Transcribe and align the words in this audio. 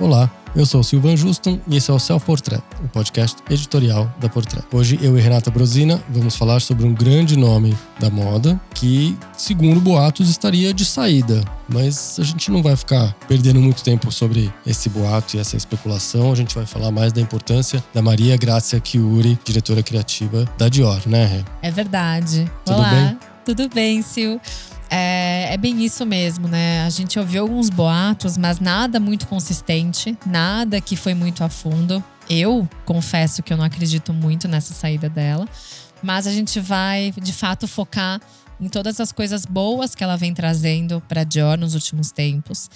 Olá, 0.00 0.30
eu 0.56 0.64
sou 0.64 0.80
o 0.80 0.82
Silvan 0.82 1.14
Juston 1.14 1.60
e 1.68 1.76
esse 1.76 1.90
é 1.90 1.94
o 1.94 1.98
Self 1.98 2.24
Portrait, 2.24 2.62
o 2.82 2.88
podcast 2.88 3.36
editorial 3.50 4.10
da 4.18 4.30
Portrait. 4.30 4.66
Hoje 4.72 4.98
eu 5.02 5.18
e 5.18 5.20
Renata 5.20 5.50
Brosina 5.50 6.02
vamos 6.08 6.36
falar 6.36 6.60
sobre 6.60 6.86
um 6.86 6.94
grande 6.94 7.36
nome 7.36 7.76
da 7.98 8.08
moda 8.08 8.58
que, 8.74 9.14
segundo 9.36 9.78
boatos, 9.78 10.30
estaria 10.30 10.72
de 10.72 10.86
saída. 10.86 11.44
Mas 11.68 12.18
a 12.18 12.22
gente 12.22 12.50
não 12.50 12.62
vai 12.62 12.76
ficar 12.76 13.14
perdendo 13.28 13.60
muito 13.60 13.84
tempo 13.84 14.10
sobre 14.10 14.50
esse 14.66 14.88
boato 14.88 15.36
e 15.36 15.38
essa 15.38 15.54
especulação. 15.54 16.32
A 16.32 16.34
gente 16.34 16.54
vai 16.54 16.64
falar 16.64 16.90
mais 16.90 17.12
da 17.12 17.20
importância 17.20 17.84
da 17.92 18.00
Maria 18.00 18.38
Grácia 18.38 18.80
Chiuri, 18.82 19.38
diretora 19.44 19.82
criativa 19.82 20.46
da 20.56 20.70
Dior, 20.70 21.02
né, 21.04 21.26
Rê? 21.26 21.44
É 21.60 21.70
verdade. 21.70 22.50
Tudo 22.64 22.78
Olá. 22.78 22.90
bem? 22.90 23.18
Tudo 23.44 23.68
bem, 23.68 24.00
Sil. 24.00 24.40
É, 24.90 25.54
é 25.54 25.56
bem 25.56 25.84
isso 25.84 26.04
mesmo, 26.04 26.48
né? 26.48 26.84
A 26.84 26.90
gente 26.90 27.18
ouviu 27.18 27.42
alguns 27.42 27.70
boatos, 27.70 28.36
mas 28.36 28.58
nada 28.58 28.98
muito 28.98 29.28
consistente, 29.28 30.18
nada 30.26 30.80
que 30.80 30.96
foi 30.96 31.14
muito 31.14 31.44
a 31.44 31.48
fundo. 31.48 32.02
Eu 32.28 32.68
confesso 32.84 33.42
que 33.42 33.52
eu 33.52 33.56
não 33.56 33.64
acredito 33.64 34.12
muito 34.12 34.48
nessa 34.48 34.74
saída 34.74 35.08
dela, 35.08 35.48
mas 36.02 36.26
a 36.26 36.32
gente 36.32 36.58
vai 36.58 37.12
de 37.22 37.32
fato 37.32 37.68
focar 37.68 38.20
em 38.60 38.68
todas 38.68 39.00
as 39.00 39.10
coisas 39.10 39.46
boas 39.46 39.94
que 39.94 40.04
ela 40.04 40.16
vem 40.16 40.34
trazendo 40.34 41.00
para 41.08 41.24
Dior 41.24 41.56
nos 41.56 41.74
últimos 41.74 42.10
tempos. 42.10 42.68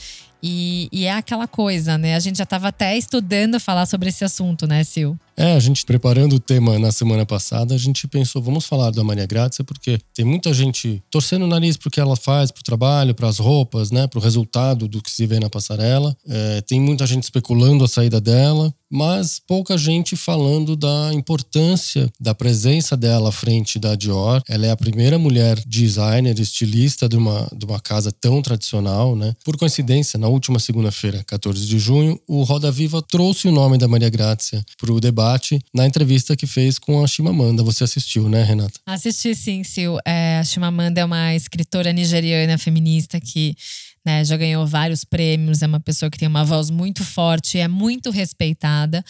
E, 0.47 0.91
e 0.93 1.07
é 1.07 1.13
aquela 1.13 1.49
coisa, 1.49 1.97
né? 1.97 2.15
A 2.15 2.21
gente 2.21 2.37
já 2.37 2.45
estava 2.45 2.69
até 2.69 2.99
estudando 2.99 3.59
falar 3.59 3.87
sobre 3.87 4.11
esse 4.11 4.23
assunto, 4.27 4.67
né, 4.67 4.85
Sil? 4.85 5.17
É, 5.35 5.55
a 5.55 5.59
gente 5.59 5.87
preparando 5.87 6.35
o 6.35 6.39
tema 6.39 6.79
na 6.79 6.93
semana 6.93 7.25
passada, 7.25 7.75
a 7.75 7.79
gente 7.79 8.07
pensou, 8.07 8.43
vamos 8.43 8.67
falar 8.67 8.91
da 8.91 9.03
Maria 9.03 9.25
Grácia, 9.25 9.65
porque 9.65 9.99
tem 10.13 10.23
muita 10.23 10.53
gente 10.53 11.03
torcendo 11.11 11.45
o 11.45 11.49
nariz 11.49 11.79
pro 11.79 11.91
que 11.91 11.99
ela 11.99 12.15
faz, 12.15 12.51
pro 12.51 12.63
trabalho, 12.63 13.15
pras 13.15 13.39
roupas, 13.39 13.91
né, 13.91 14.07
pro 14.07 14.21
resultado 14.21 14.87
do 14.87 15.01
que 15.01 15.11
se 15.11 15.27
vê 15.27 15.41
na 15.41 15.49
passarela. 15.49 16.15
É, 16.29 16.61
tem 16.61 16.79
muita 16.79 17.07
gente 17.07 17.23
especulando 17.23 17.83
a 17.83 17.89
saída 17.89 18.21
dela, 18.21 18.73
mas 18.95 19.41
pouca 19.45 19.77
gente 19.77 20.15
falando 20.15 20.77
da 20.77 21.11
importância 21.13 22.09
da 22.21 22.33
presença 22.33 22.97
dela 22.97 23.31
à 23.31 23.33
frente 23.33 23.77
da 23.77 23.97
Dior. 23.97 24.41
Ela 24.49 24.67
é 24.67 24.71
a 24.71 24.77
primeira 24.77 25.19
mulher 25.19 25.61
designer, 25.67 26.39
estilista 26.39 27.09
de 27.09 27.17
uma, 27.17 27.49
de 27.53 27.65
uma 27.65 27.81
casa 27.81 28.13
tão 28.13 28.41
tradicional, 28.41 29.17
né? 29.17 29.35
Por 29.45 29.57
coincidência, 29.57 30.17
na 30.17 30.29
última 30.29 30.61
segunda-feira, 30.61 31.25
14 31.27 31.67
de 31.67 31.77
junho, 31.77 32.21
o 32.29 32.45
Roda 32.45 32.71
Viva 32.71 33.03
trouxe 33.03 33.49
o 33.49 33.53
nome 33.53 33.79
da 33.79 33.89
Maria 33.89 34.09
Grácia 34.09 34.65
pro 34.79 35.01
debate 35.01 35.59
na 35.75 35.87
entrevista 35.87 36.37
que 36.37 36.47
fez 36.47 36.79
com 36.79 37.03
a 37.03 37.07
Chimamanda. 37.09 37.65
Você 37.65 37.83
assistiu, 37.83 38.29
né, 38.29 38.45
Renata? 38.45 38.79
Assisti 38.87 39.35
sim, 39.35 39.65
Sil. 39.67 39.99
É, 40.07 40.39
a 40.39 40.45
Chimamanda 40.45 41.01
é 41.01 41.05
uma 41.05 41.35
escritora 41.35 41.93
nigeriana 41.93 42.57
feminista 42.59 43.21
que 43.21 43.57
né, 44.05 44.25
já 44.25 44.37
ganhou 44.37 44.67
vários 44.67 45.03
prêmios, 45.05 45.63
é 45.63 45.67
uma 45.67 45.81
pessoa 45.81 46.11
que 46.11 46.19
tem 46.19 46.29
uma 46.29 46.45
voz 46.45 46.69
muito 46.69 47.03
forte, 47.03 47.59
é 47.59 47.67
muito 47.67 48.11
respeitada. 48.11 49.03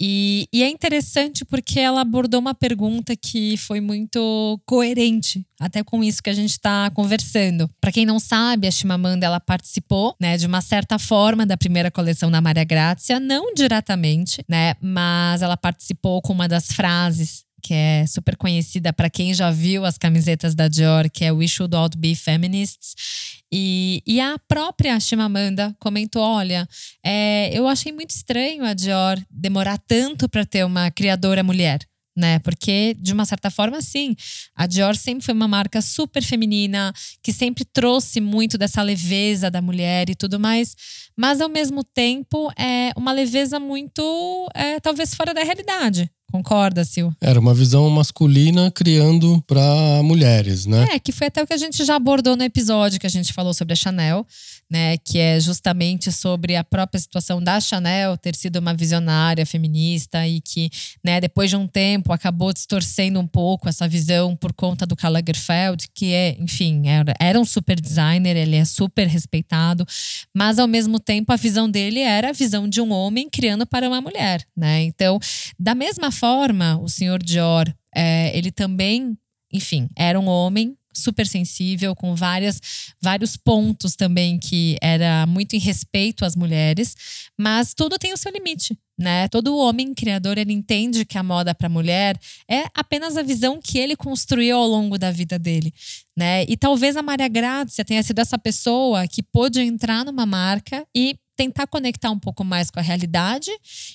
E, 0.00 0.48
e 0.52 0.62
é 0.62 0.68
interessante 0.68 1.44
porque 1.44 1.80
ela 1.80 2.02
abordou 2.02 2.38
uma 2.38 2.54
pergunta 2.54 3.16
que 3.16 3.56
foi 3.56 3.80
muito 3.80 4.60
coerente, 4.64 5.44
até 5.58 5.82
com 5.82 6.04
isso 6.04 6.22
que 6.22 6.30
a 6.30 6.34
gente 6.34 6.50
está 6.50 6.90
conversando. 6.90 7.68
Para 7.80 7.90
quem 7.90 8.06
não 8.06 8.20
sabe, 8.20 8.68
a 8.68 8.70
Chimamanda 8.70 9.26
ela 9.26 9.40
participou, 9.40 10.14
né, 10.20 10.36
de 10.36 10.46
uma 10.46 10.60
certa 10.60 10.98
forma 10.98 11.44
da 11.44 11.56
primeira 11.56 11.90
coleção 11.90 12.30
da 12.30 12.40
Maria 12.40 12.64
Grácia, 12.64 13.18
não 13.18 13.52
diretamente, 13.54 14.44
né, 14.48 14.74
mas 14.80 15.42
ela 15.42 15.56
participou 15.56 16.22
com 16.22 16.32
uma 16.32 16.46
das 16.46 16.70
frases 16.70 17.46
que 17.66 17.74
é 17.74 18.06
super 18.06 18.36
conhecida 18.36 18.92
para 18.92 19.10
quem 19.10 19.34
já 19.34 19.50
viu 19.50 19.84
as 19.84 19.98
camisetas 19.98 20.54
da 20.54 20.68
Dior, 20.68 21.10
que 21.10 21.24
é 21.24 21.32
We 21.32 21.48
Should 21.48 21.74
All 21.74 21.88
Be 21.98 22.14
Feminists. 22.14 23.35
E, 23.52 24.02
e 24.06 24.20
a 24.20 24.38
própria 24.48 24.98
Chimamanda 24.98 25.74
comentou: 25.78 26.22
olha, 26.22 26.68
é, 27.04 27.50
eu 27.56 27.68
achei 27.68 27.92
muito 27.92 28.10
estranho 28.10 28.64
a 28.64 28.74
Dior 28.74 29.18
demorar 29.30 29.78
tanto 29.78 30.28
para 30.28 30.44
ter 30.44 30.64
uma 30.64 30.90
criadora 30.90 31.42
mulher. 31.42 31.80
Né? 32.16 32.38
Porque, 32.38 32.96
de 32.98 33.12
uma 33.12 33.26
certa 33.26 33.50
forma, 33.50 33.82
sim, 33.82 34.16
a 34.54 34.66
Dior 34.66 34.96
sempre 34.96 35.22
foi 35.22 35.34
uma 35.34 35.46
marca 35.46 35.82
super 35.82 36.22
feminina, 36.22 36.90
que 37.22 37.30
sempre 37.30 37.62
trouxe 37.62 38.22
muito 38.22 38.56
dessa 38.56 38.80
leveza 38.80 39.50
da 39.50 39.60
mulher 39.60 40.08
e 40.08 40.14
tudo 40.14 40.40
mais, 40.40 40.74
mas 41.14 41.42
ao 41.42 41.48
mesmo 41.50 41.84
tempo 41.84 42.50
é 42.58 42.90
uma 42.96 43.12
leveza 43.12 43.60
muito, 43.60 44.48
é, 44.54 44.80
talvez, 44.80 45.14
fora 45.14 45.34
da 45.34 45.42
realidade. 45.42 46.10
Concorda, 46.30 46.84
Sil? 46.84 47.14
Era 47.20 47.38
uma 47.38 47.54
visão 47.54 47.88
masculina 47.88 48.70
criando 48.70 49.42
para 49.46 50.02
mulheres, 50.02 50.66
né? 50.66 50.88
É, 50.92 50.98
que 50.98 51.12
foi 51.12 51.28
até 51.28 51.42
o 51.42 51.46
que 51.46 51.52
a 51.54 51.56
gente 51.56 51.84
já 51.84 51.96
abordou 51.96 52.36
no 52.36 52.42
episódio 52.42 52.98
que 52.98 53.06
a 53.06 53.10
gente 53.10 53.32
falou 53.32 53.54
sobre 53.54 53.72
a 53.72 53.76
Chanel, 53.76 54.26
né? 54.70 54.96
Que 54.98 55.18
é 55.18 55.40
justamente 55.40 56.10
sobre 56.10 56.56
a 56.56 56.64
própria 56.64 57.00
situação 57.00 57.42
da 57.42 57.60
Chanel 57.60 58.16
ter 58.16 58.34
sido 58.34 58.56
uma 58.56 58.74
visionária 58.74 59.46
feminista 59.46 60.26
e 60.26 60.40
que, 60.40 60.70
né, 61.04 61.20
depois 61.20 61.50
de 61.50 61.56
um 61.56 61.66
tempo 61.66 62.12
acabou 62.12 62.52
distorcendo 62.52 63.20
um 63.20 63.26
pouco 63.26 63.68
essa 63.68 63.88
visão 63.88 64.36
por 64.36 64.52
conta 64.52 64.84
do 64.84 64.96
Karl 64.96 65.14
Lagerfeld, 65.14 65.86
que 65.94 66.12
é, 66.12 66.36
enfim, 66.38 66.88
era, 66.88 67.14
era 67.20 67.40
um 67.40 67.44
super 67.44 67.80
designer, 67.80 68.36
ele 68.36 68.56
é 68.56 68.64
super 68.64 69.06
respeitado, 69.06 69.86
mas 70.34 70.58
ao 70.58 70.66
mesmo 70.66 70.98
tempo 70.98 71.32
a 71.32 71.36
visão 71.36 71.70
dele 71.70 72.00
era 72.00 72.30
a 72.30 72.32
visão 72.32 72.68
de 72.68 72.80
um 72.80 72.92
homem 72.92 73.28
criando 73.30 73.66
para 73.66 73.88
uma 73.88 74.00
mulher, 74.00 74.44
né? 74.56 74.82
Então, 74.82 75.18
da 75.58 75.74
mesma 75.74 76.10
forma, 76.10 76.78
o 76.78 76.88
senhor 76.88 77.22
Dior, 77.22 77.72
é, 77.94 78.36
ele 78.36 78.50
também, 78.50 79.16
enfim, 79.52 79.88
era 79.96 80.18
um 80.18 80.26
homem 80.26 80.76
super 81.00 81.26
sensível, 81.26 81.94
com 81.94 82.14
várias, 82.14 82.60
vários 83.00 83.36
pontos 83.36 83.94
também 83.94 84.38
que 84.38 84.76
era 84.82 85.26
muito 85.26 85.54
em 85.54 85.58
respeito 85.58 86.24
às 86.24 86.36
mulheres, 86.36 86.94
mas 87.38 87.74
tudo 87.74 87.98
tem 87.98 88.12
o 88.12 88.16
seu 88.16 88.32
limite. 88.32 88.76
Né? 88.98 89.28
Todo 89.28 89.58
homem 89.58 89.92
criador 89.92 90.38
ele 90.38 90.54
entende 90.54 91.04
que 91.04 91.18
a 91.18 91.22
moda 91.22 91.54
para 91.54 91.68
mulher 91.68 92.18
é 92.50 92.64
apenas 92.74 93.18
a 93.18 93.22
visão 93.22 93.60
que 93.62 93.78
ele 93.78 93.94
construiu 93.94 94.56
ao 94.56 94.66
longo 94.66 94.96
da 94.96 95.10
vida 95.10 95.38
dele, 95.38 95.70
né? 96.16 96.46
E 96.48 96.56
talvez 96.56 96.96
a 96.96 97.02
Maria 97.02 97.28
Grazia 97.28 97.84
tenha 97.84 98.02
sido 98.02 98.20
essa 98.20 98.38
pessoa 98.38 99.06
que 99.06 99.22
pôde 99.22 99.60
entrar 99.60 100.02
numa 100.02 100.24
marca 100.24 100.86
e 100.96 101.14
tentar 101.36 101.66
conectar 101.66 102.10
um 102.10 102.18
pouco 102.18 102.42
mais 102.42 102.70
com 102.70 102.80
a 102.80 102.82
realidade 102.82 103.50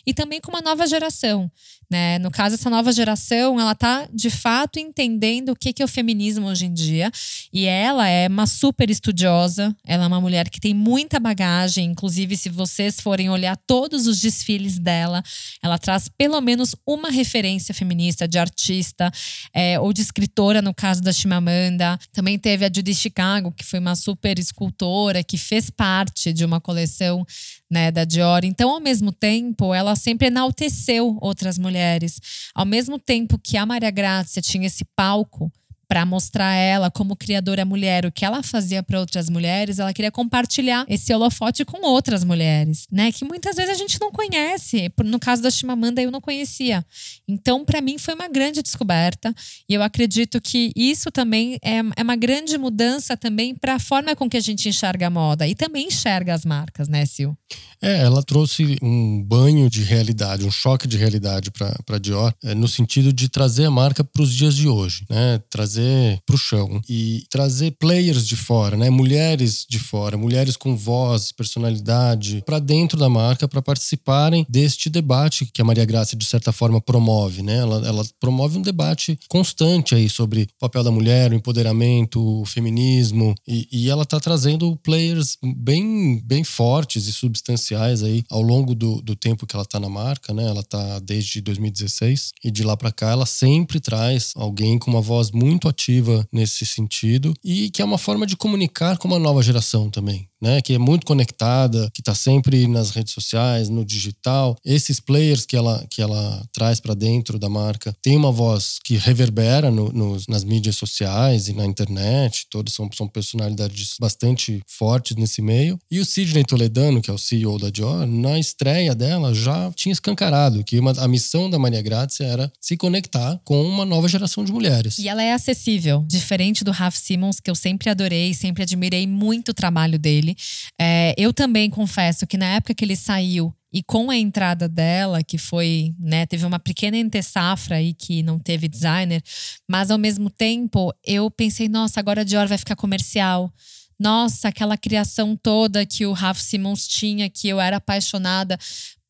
e 0.05 0.13
também 0.13 0.39
com 0.39 0.51
uma 0.51 0.61
nova 0.61 0.85
geração, 0.85 1.51
né? 1.89 2.19
No 2.19 2.31
caso, 2.31 2.55
essa 2.55 2.69
nova 2.69 2.93
geração, 2.93 3.59
ela 3.59 3.75
tá 3.75 4.07
de 4.13 4.29
fato 4.29 4.79
entendendo 4.79 5.49
o 5.49 5.55
que 5.55 5.81
é 5.81 5.83
o 5.83 5.87
feminismo 5.87 6.47
hoje 6.47 6.65
em 6.65 6.73
dia. 6.73 7.11
E 7.51 7.65
ela 7.65 8.07
é 8.07 8.27
uma 8.27 8.45
super 8.45 8.89
estudiosa, 8.89 9.75
ela 9.85 10.05
é 10.05 10.07
uma 10.07 10.21
mulher 10.21 10.49
que 10.49 10.59
tem 10.59 10.73
muita 10.73 11.19
bagagem. 11.19 11.91
Inclusive, 11.91 12.37
se 12.37 12.47
vocês 12.47 13.01
forem 13.01 13.29
olhar 13.29 13.57
todos 13.57 14.07
os 14.07 14.21
desfiles 14.21 14.77
dela, 14.77 15.23
ela 15.61 15.77
traz 15.77 16.07
pelo 16.07 16.39
menos 16.39 16.75
uma 16.85 17.09
referência 17.09 17.73
feminista 17.73 18.27
de 18.27 18.37
artista 18.37 19.11
é, 19.53 19.79
ou 19.79 19.91
de 19.91 20.01
escritora, 20.01 20.61
no 20.61 20.73
caso 20.73 21.01
da 21.01 21.11
Chimamanda. 21.11 21.99
Também 22.13 22.37
teve 22.37 22.63
a 22.63 22.71
Judy 22.73 22.93
Chicago, 22.93 23.51
que 23.51 23.65
foi 23.65 23.79
uma 23.79 23.95
super 23.95 24.37
escultora, 24.37 25.23
que 25.23 25.37
fez 25.37 25.69
parte 25.69 26.31
de 26.31 26.45
uma 26.45 26.61
coleção 26.61 27.25
né, 27.69 27.91
da 27.91 28.03
Dior. 28.03 28.43
Então, 28.43 28.69
ao 28.69 28.79
mesmo 28.79 29.11
tempo, 29.11 29.73
ela 29.73 29.95
sempre 29.95 30.27
enalteceu 30.27 31.17
outras 31.21 31.57
mulheres. 31.57 32.19
Ao 32.53 32.65
mesmo 32.65 32.99
tempo 32.99 33.39
que 33.39 33.57
a 33.57 33.65
Maria 33.65 33.91
Grazia 33.91 34.41
tinha 34.41 34.67
esse 34.67 34.83
palco 34.95 35.51
para 35.91 36.05
mostrar 36.05 36.55
ela 36.55 36.89
como 36.89 37.17
criadora 37.17 37.65
mulher, 37.65 38.05
o 38.05 38.11
que 38.13 38.23
ela 38.23 38.41
fazia 38.41 38.81
para 38.81 38.97
outras 38.97 39.29
mulheres, 39.29 39.77
ela 39.77 39.91
queria 39.91 40.09
compartilhar 40.09 40.85
esse 40.87 41.13
holofote 41.13 41.65
com 41.65 41.85
outras 41.85 42.23
mulheres, 42.23 42.87
né? 42.89 43.11
Que 43.11 43.25
muitas 43.25 43.57
vezes 43.57 43.71
a 43.71 43.77
gente 43.77 43.99
não 43.99 44.09
conhece. 44.09 44.89
No 45.03 45.19
caso 45.19 45.41
da 45.41 45.51
Chimamanda, 45.51 46.01
eu 46.01 46.09
não 46.09 46.21
conhecia. 46.21 46.85
Então, 47.27 47.65
para 47.65 47.81
mim, 47.81 47.97
foi 47.97 48.13
uma 48.13 48.29
grande 48.29 48.61
descoberta. 48.61 49.35
E 49.67 49.73
eu 49.73 49.83
acredito 49.83 50.39
que 50.39 50.71
isso 50.77 51.11
também 51.11 51.59
é, 51.61 51.79
é 51.97 52.03
uma 52.03 52.15
grande 52.15 52.57
mudança 52.57 53.17
também 53.17 53.53
para 53.53 53.75
a 53.75 53.79
forma 53.79 54.15
com 54.15 54.29
que 54.29 54.37
a 54.37 54.41
gente 54.41 54.69
enxerga 54.69 55.07
a 55.07 55.09
moda 55.09 55.45
e 55.45 55.53
também 55.53 55.87
enxerga 55.87 56.33
as 56.33 56.45
marcas, 56.45 56.87
né, 56.87 57.05
Sil? 57.05 57.35
É, 57.81 58.03
ela 58.03 58.23
trouxe 58.23 58.77
um 58.81 59.21
banho 59.21 59.69
de 59.69 59.83
realidade, 59.83 60.45
um 60.45 60.51
choque 60.51 60.87
de 60.87 60.95
realidade 60.95 61.51
para 61.51 61.97
Dior, 61.99 62.33
é, 62.41 62.55
no 62.55 62.67
sentido 62.67 63.11
de 63.11 63.27
trazer 63.27 63.65
a 63.65 63.71
marca 63.71 64.05
para 64.05 64.21
os 64.21 64.33
dias 64.33 64.55
de 64.55 64.69
hoje, 64.69 65.03
né? 65.09 65.41
Trazer 65.49 65.80
para 66.25 66.35
o 66.35 66.39
chão 66.39 66.81
e 66.89 67.23
trazer 67.29 67.71
players 67.71 68.27
de 68.27 68.35
fora, 68.35 68.77
né? 68.77 68.89
Mulheres 68.89 69.65
de 69.69 69.79
fora, 69.79 70.17
mulheres 70.17 70.55
com 70.55 70.75
voz, 70.75 71.31
personalidade, 71.31 72.43
para 72.45 72.59
dentro 72.59 72.97
da 72.97 73.09
marca 73.09 73.47
para 73.47 73.61
participarem 73.61 74.45
deste 74.49 74.89
debate 74.89 75.45
que 75.45 75.61
a 75.61 75.65
Maria 75.65 75.85
Graça 75.85 76.15
de 76.15 76.25
certa 76.25 76.51
forma 76.51 76.79
promove, 76.81 77.41
né? 77.41 77.57
Ela, 77.57 77.87
ela 77.87 78.05
promove 78.19 78.57
um 78.57 78.61
debate 78.61 79.17
constante 79.27 79.95
aí 79.95 80.09
sobre 80.09 80.43
o 80.43 80.47
papel 80.59 80.83
da 80.83 80.91
mulher, 80.91 81.31
o 81.31 81.35
empoderamento, 81.35 82.41
o 82.41 82.45
feminismo 82.45 83.35
e, 83.47 83.67
e 83.71 83.89
ela 83.89 84.03
está 84.03 84.19
trazendo 84.19 84.75
players 84.83 85.37
bem, 85.55 86.21
bem 86.23 86.43
fortes 86.43 87.07
e 87.07 87.13
substanciais 87.13 88.03
aí 88.03 88.23
ao 88.29 88.41
longo 88.41 88.75
do, 88.75 89.01
do 89.01 89.15
tempo 89.15 89.45
que 89.45 89.55
ela 89.55 89.63
está 89.63 89.79
na 89.79 89.89
marca, 89.89 90.33
né? 90.33 90.43
Ela 90.43 90.61
está 90.61 90.99
desde 90.99 91.41
2016 91.41 92.31
e 92.43 92.51
de 92.51 92.63
lá 92.63 92.75
para 92.75 92.91
cá 92.91 93.11
ela 93.11 93.25
sempre 93.25 93.79
traz 93.79 94.31
alguém 94.35 94.77
com 94.77 94.91
uma 94.91 95.01
voz 95.01 95.31
muito 95.31 95.67
ativa 95.71 96.27
nesse 96.31 96.65
sentido 96.65 97.33
e 97.43 97.69
que 97.71 97.81
é 97.81 97.85
uma 97.85 97.97
forma 97.97 98.27
de 98.27 98.37
comunicar 98.37 98.97
com 98.97 99.07
uma 99.07 99.19
nova 99.19 99.41
geração 99.41 99.89
também 99.89 100.29
né, 100.41 100.59
que 100.61 100.73
é 100.73 100.77
muito 100.77 101.05
conectada, 101.05 101.89
que 101.93 102.01
está 102.01 102.15
sempre 102.15 102.67
nas 102.67 102.89
redes 102.89 103.13
sociais, 103.13 103.69
no 103.69 103.85
digital. 103.85 104.57
Esses 104.65 104.99
players 104.99 105.45
que 105.45 105.55
ela, 105.55 105.85
que 105.89 106.01
ela 106.01 106.43
traz 106.51 106.79
para 106.79 106.95
dentro 106.95 107.37
da 107.37 107.47
marca 107.47 107.95
tem 108.01 108.17
uma 108.17 108.31
voz 108.31 108.79
que 108.83 108.97
reverbera 108.97 109.69
no, 109.69 109.91
nos, 109.91 110.27
nas 110.27 110.43
mídias 110.43 110.75
sociais 110.75 111.47
e 111.47 111.53
na 111.53 111.65
internet. 111.65 112.47
Todos 112.49 112.73
são, 112.73 112.89
são 112.91 113.07
personalidades 113.07 113.95
bastante 113.99 114.61
fortes 114.67 115.15
nesse 115.15 115.41
meio. 115.41 115.79
E 115.91 115.99
o 115.99 116.05
Sidney 116.05 116.43
Toledano, 116.43 117.01
que 117.01 117.11
é 117.11 117.13
o 117.13 117.19
CEO 117.19 117.59
da 117.59 117.69
Dior, 117.69 118.07
na 118.07 118.39
estreia 118.39 118.95
dela 118.95 119.33
já 119.35 119.71
tinha 119.73 119.93
escancarado 119.93 120.63
que 120.63 120.79
uma, 120.79 120.91
a 120.97 121.07
missão 121.07 121.49
da 121.49 121.59
Maria 121.59 121.81
Grazia 121.81 122.25
era 122.25 122.51
se 122.59 122.75
conectar 122.75 123.39
com 123.43 123.61
uma 123.63 123.85
nova 123.85 124.07
geração 124.07 124.43
de 124.43 124.51
mulheres. 124.51 124.97
E 124.97 125.07
ela 125.07 125.21
é 125.21 125.33
acessível, 125.51 126.03
diferente 126.07 126.63
do 126.63 126.71
Raf 126.71 126.97
Simons, 126.97 127.39
que 127.39 127.51
eu 127.51 127.55
sempre 127.55 127.89
adorei, 127.89 128.33
sempre 128.33 128.63
admirei 128.63 129.05
muito 129.05 129.49
o 129.49 129.53
trabalho 129.53 129.99
dele. 129.99 130.35
É, 130.79 131.13
eu 131.17 131.33
também 131.33 131.69
confesso 131.69 132.25
que 132.25 132.37
na 132.37 132.45
época 132.45 132.73
que 132.73 132.85
ele 132.85 132.95
saiu 132.95 133.53
e 133.73 133.81
com 133.81 134.09
a 134.09 134.17
entrada 134.17 134.67
dela, 134.67 135.23
que 135.23 135.37
foi, 135.37 135.93
né, 135.99 136.25
teve 136.25 136.45
uma 136.45 136.59
pequena 136.59 136.97
entre-safra 136.97 137.77
aí 137.77 137.93
que 137.93 138.21
não 138.21 138.37
teve 138.37 138.67
designer, 138.67 139.21
mas 139.69 139.91
ao 139.91 139.97
mesmo 139.97 140.29
tempo 140.29 140.93
eu 141.05 141.29
pensei, 141.29 141.69
nossa, 141.69 141.99
agora 141.99 142.21
a 142.21 142.23
Dior 142.25 142.47
vai 142.47 142.57
ficar 142.57 142.75
comercial. 142.75 143.53
Nossa, 143.99 144.47
aquela 144.47 144.75
criação 144.77 145.37
toda 145.37 145.85
que 145.85 146.07
o 146.07 146.11
Raf 146.11 146.41
Simons 146.41 146.87
tinha, 146.87 147.29
que 147.29 147.47
eu 147.47 147.61
era 147.61 147.77
apaixonada 147.77 148.57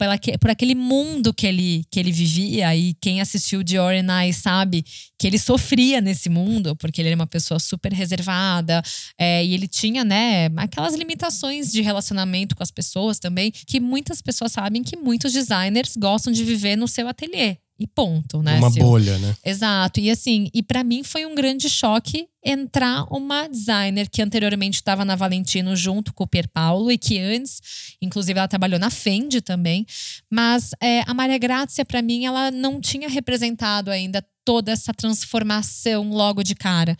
pela, 0.01 0.17
por 0.39 0.49
aquele 0.49 0.73
mundo 0.73 1.31
que 1.31 1.45
ele, 1.45 1.85
que 1.91 1.99
ele 1.99 2.11
vivia. 2.11 2.75
E 2.75 2.95
quem 2.95 3.21
assistiu 3.21 3.61
Dior 3.61 3.93
and 3.93 4.25
I 4.25 4.33
sabe 4.33 4.83
que 5.19 5.27
ele 5.27 5.37
sofria 5.37 6.01
nesse 6.01 6.27
mundo, 6.27 6.75
porque 6.75 6.99
ele 6.99 7.09
era 7.09 7.15
uma 7.15 7.27
pessoa 7.27 7.59
super 7.59 7.93
reservada. 7.93 8.81
É, 9.15 9.45
e 9.45 9.53
ele 9.53 9.67
tinha, 9.67 10.03
né, 10.03 10.49
aquelas 10.57 10.95
limitações 10.95 11.71
de 11.71 11.83
relacionamento 11.83 12.55
com 12.55 12.63
as 12.63 12.71
pessoas 12.71 13.19
também, 13.19 13.51
que 13.51 13.79
muitas 13.79 14.23
pessoas 14.23 14.53
sabem 14.53 14.81
que 14.81 14.97
muitos 14.97 15.33
designers 15.33 15.95
gostam 15.95 16.33
de 16.33 16.43
viver 16.43 16.75
no 16.75 16.87
seu 16.87 17.07
ateliê. 17.07 17.57
E 17.81 17.87
ponto, 17.87 18.43
né? 18.43 18.59
Uma 18.59 18.69
bolha, 18.69 19.17
né? 19.17 19.35
Exato. 19.43 19.99
E 19.99 20.11
assim, 20.11 20.51
e 20.53 20.61
para 20.61 20.83
mim 20.83 21.03
foi 21.03 21.25
um 21.25 21.33
grande 21.33 21.67
choque 21.67 22.27
entrar 22.45 23.05
uma 23.11 23.47
designer 23.47 24.07
que 24.07 24.21
anteriormente 24.21 24.75
estava 24.75 25.03
na 25.03 25.15
Valentino 25.15 25.75
junto 25.75 26.13
com 26.13 26.23
o 26.23 26.27
Pier 26.27 26.47
Paulo 26.47 26.91
e 26.91 26.97
que 26.97 27.17
antes, 27.17 27.59
inclusive, 27.99 28.37
ela 28.37 28.47
trabalhou 28.47 28.79
na 28.79 28.91
Fendi 28.91 29.41
também. 29.41 29.83
Mas 30.29 30.71
é, 30.79 31.01
a 31.07 31.13
Maria 31.15 31.39
Grazia, 31.39 31.83
para 31.83 32.03
mim, 32.03 32.25
ela 32.25 32.51
não 32.51 32.79
tinha 32.79 33.09
representado 33.09 33.89
ainda 33.89 34.23
toda 34.43 34.71
essa 34.71 34.93
transformação 34.93 36.09
logo 36.09 36.43
de 36.43 36.55
cara. 36.55 36.97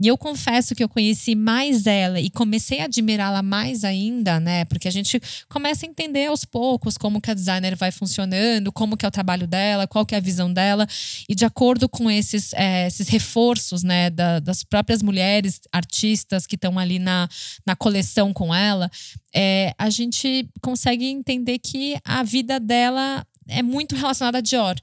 E 0.00 0.06
eu 0.06 0.16
confesso 0.16 0.74
que 0.74 0.82
eu 0.82 0.88
conheci 0.88 1.34
mais 1.34 1.86
ela 1.86 2.20
e 2.20 2.30
comecei 2.30 2.80
a 2.80 2.84
admirá-la 2.84 3.42
mais 3.42 3.84
ainda, 3.84 4.38
né? 4.38 4.64
Porque 4.66 4.88
a 4.88 4.90
gente 4.90 5.20
começa 5.48 5.86
a 5.86 5.88
entender 5.88 6.26
aos 6.26 6.44
poucos 6.44 6.96
como 6.96 7.20
que 7.20 7.30
a 7.30 7.34
designer 7.34 7.76
vai 7.76 7.90
funcionando, 7.90 8.72
como 8.72 8.96
que 8.96 9.04
é 9.04 9.08
o 9.08 9.12
trabalho 9.12 9.46
dela, 9.46 9.86
qual 9.86 10.06
que 10.06 10.14
é 10.14 10.18
a 10.18 10.20
visão 10.20 10.52
dela. 10.52 10.86
E 11.28 11.34
de 11.34 11.44
acordo 11.44 11.88
com 11.88 12.10
esses, 12.10 12.52
é, 12.54 12.86
esses 12.86 13.08
reforços, 13.08 13.82
né, 13.82 14.10
da, 14.10 14.40
das 14.40 14.62
próprias 14.62 15.02
mulheres 15.02 15.60
artistas 15.72 16.46
que 16.46 16.54
estão 16.54 16.78
ali 16.78 16.98
na, 16.98 17.28
na 17.66 17.74
coleção 17.74 18.32
com 18.32 18.54
ela, 18.54 18.90
é, 19.34 19.74
a 19.78 19.90
gente 19.90 20.48
consegue 20.60 21.06
entender 21.06 21.58
que 21.58 21.96
a 22.04 22.22
vida 22.22 22.60
dela 22.60 23.26
é 23.48 23.62
muito 23.62 23.96
relacionada 23.96 24.38
a 24.38 24.40
Dior 24.40 24.76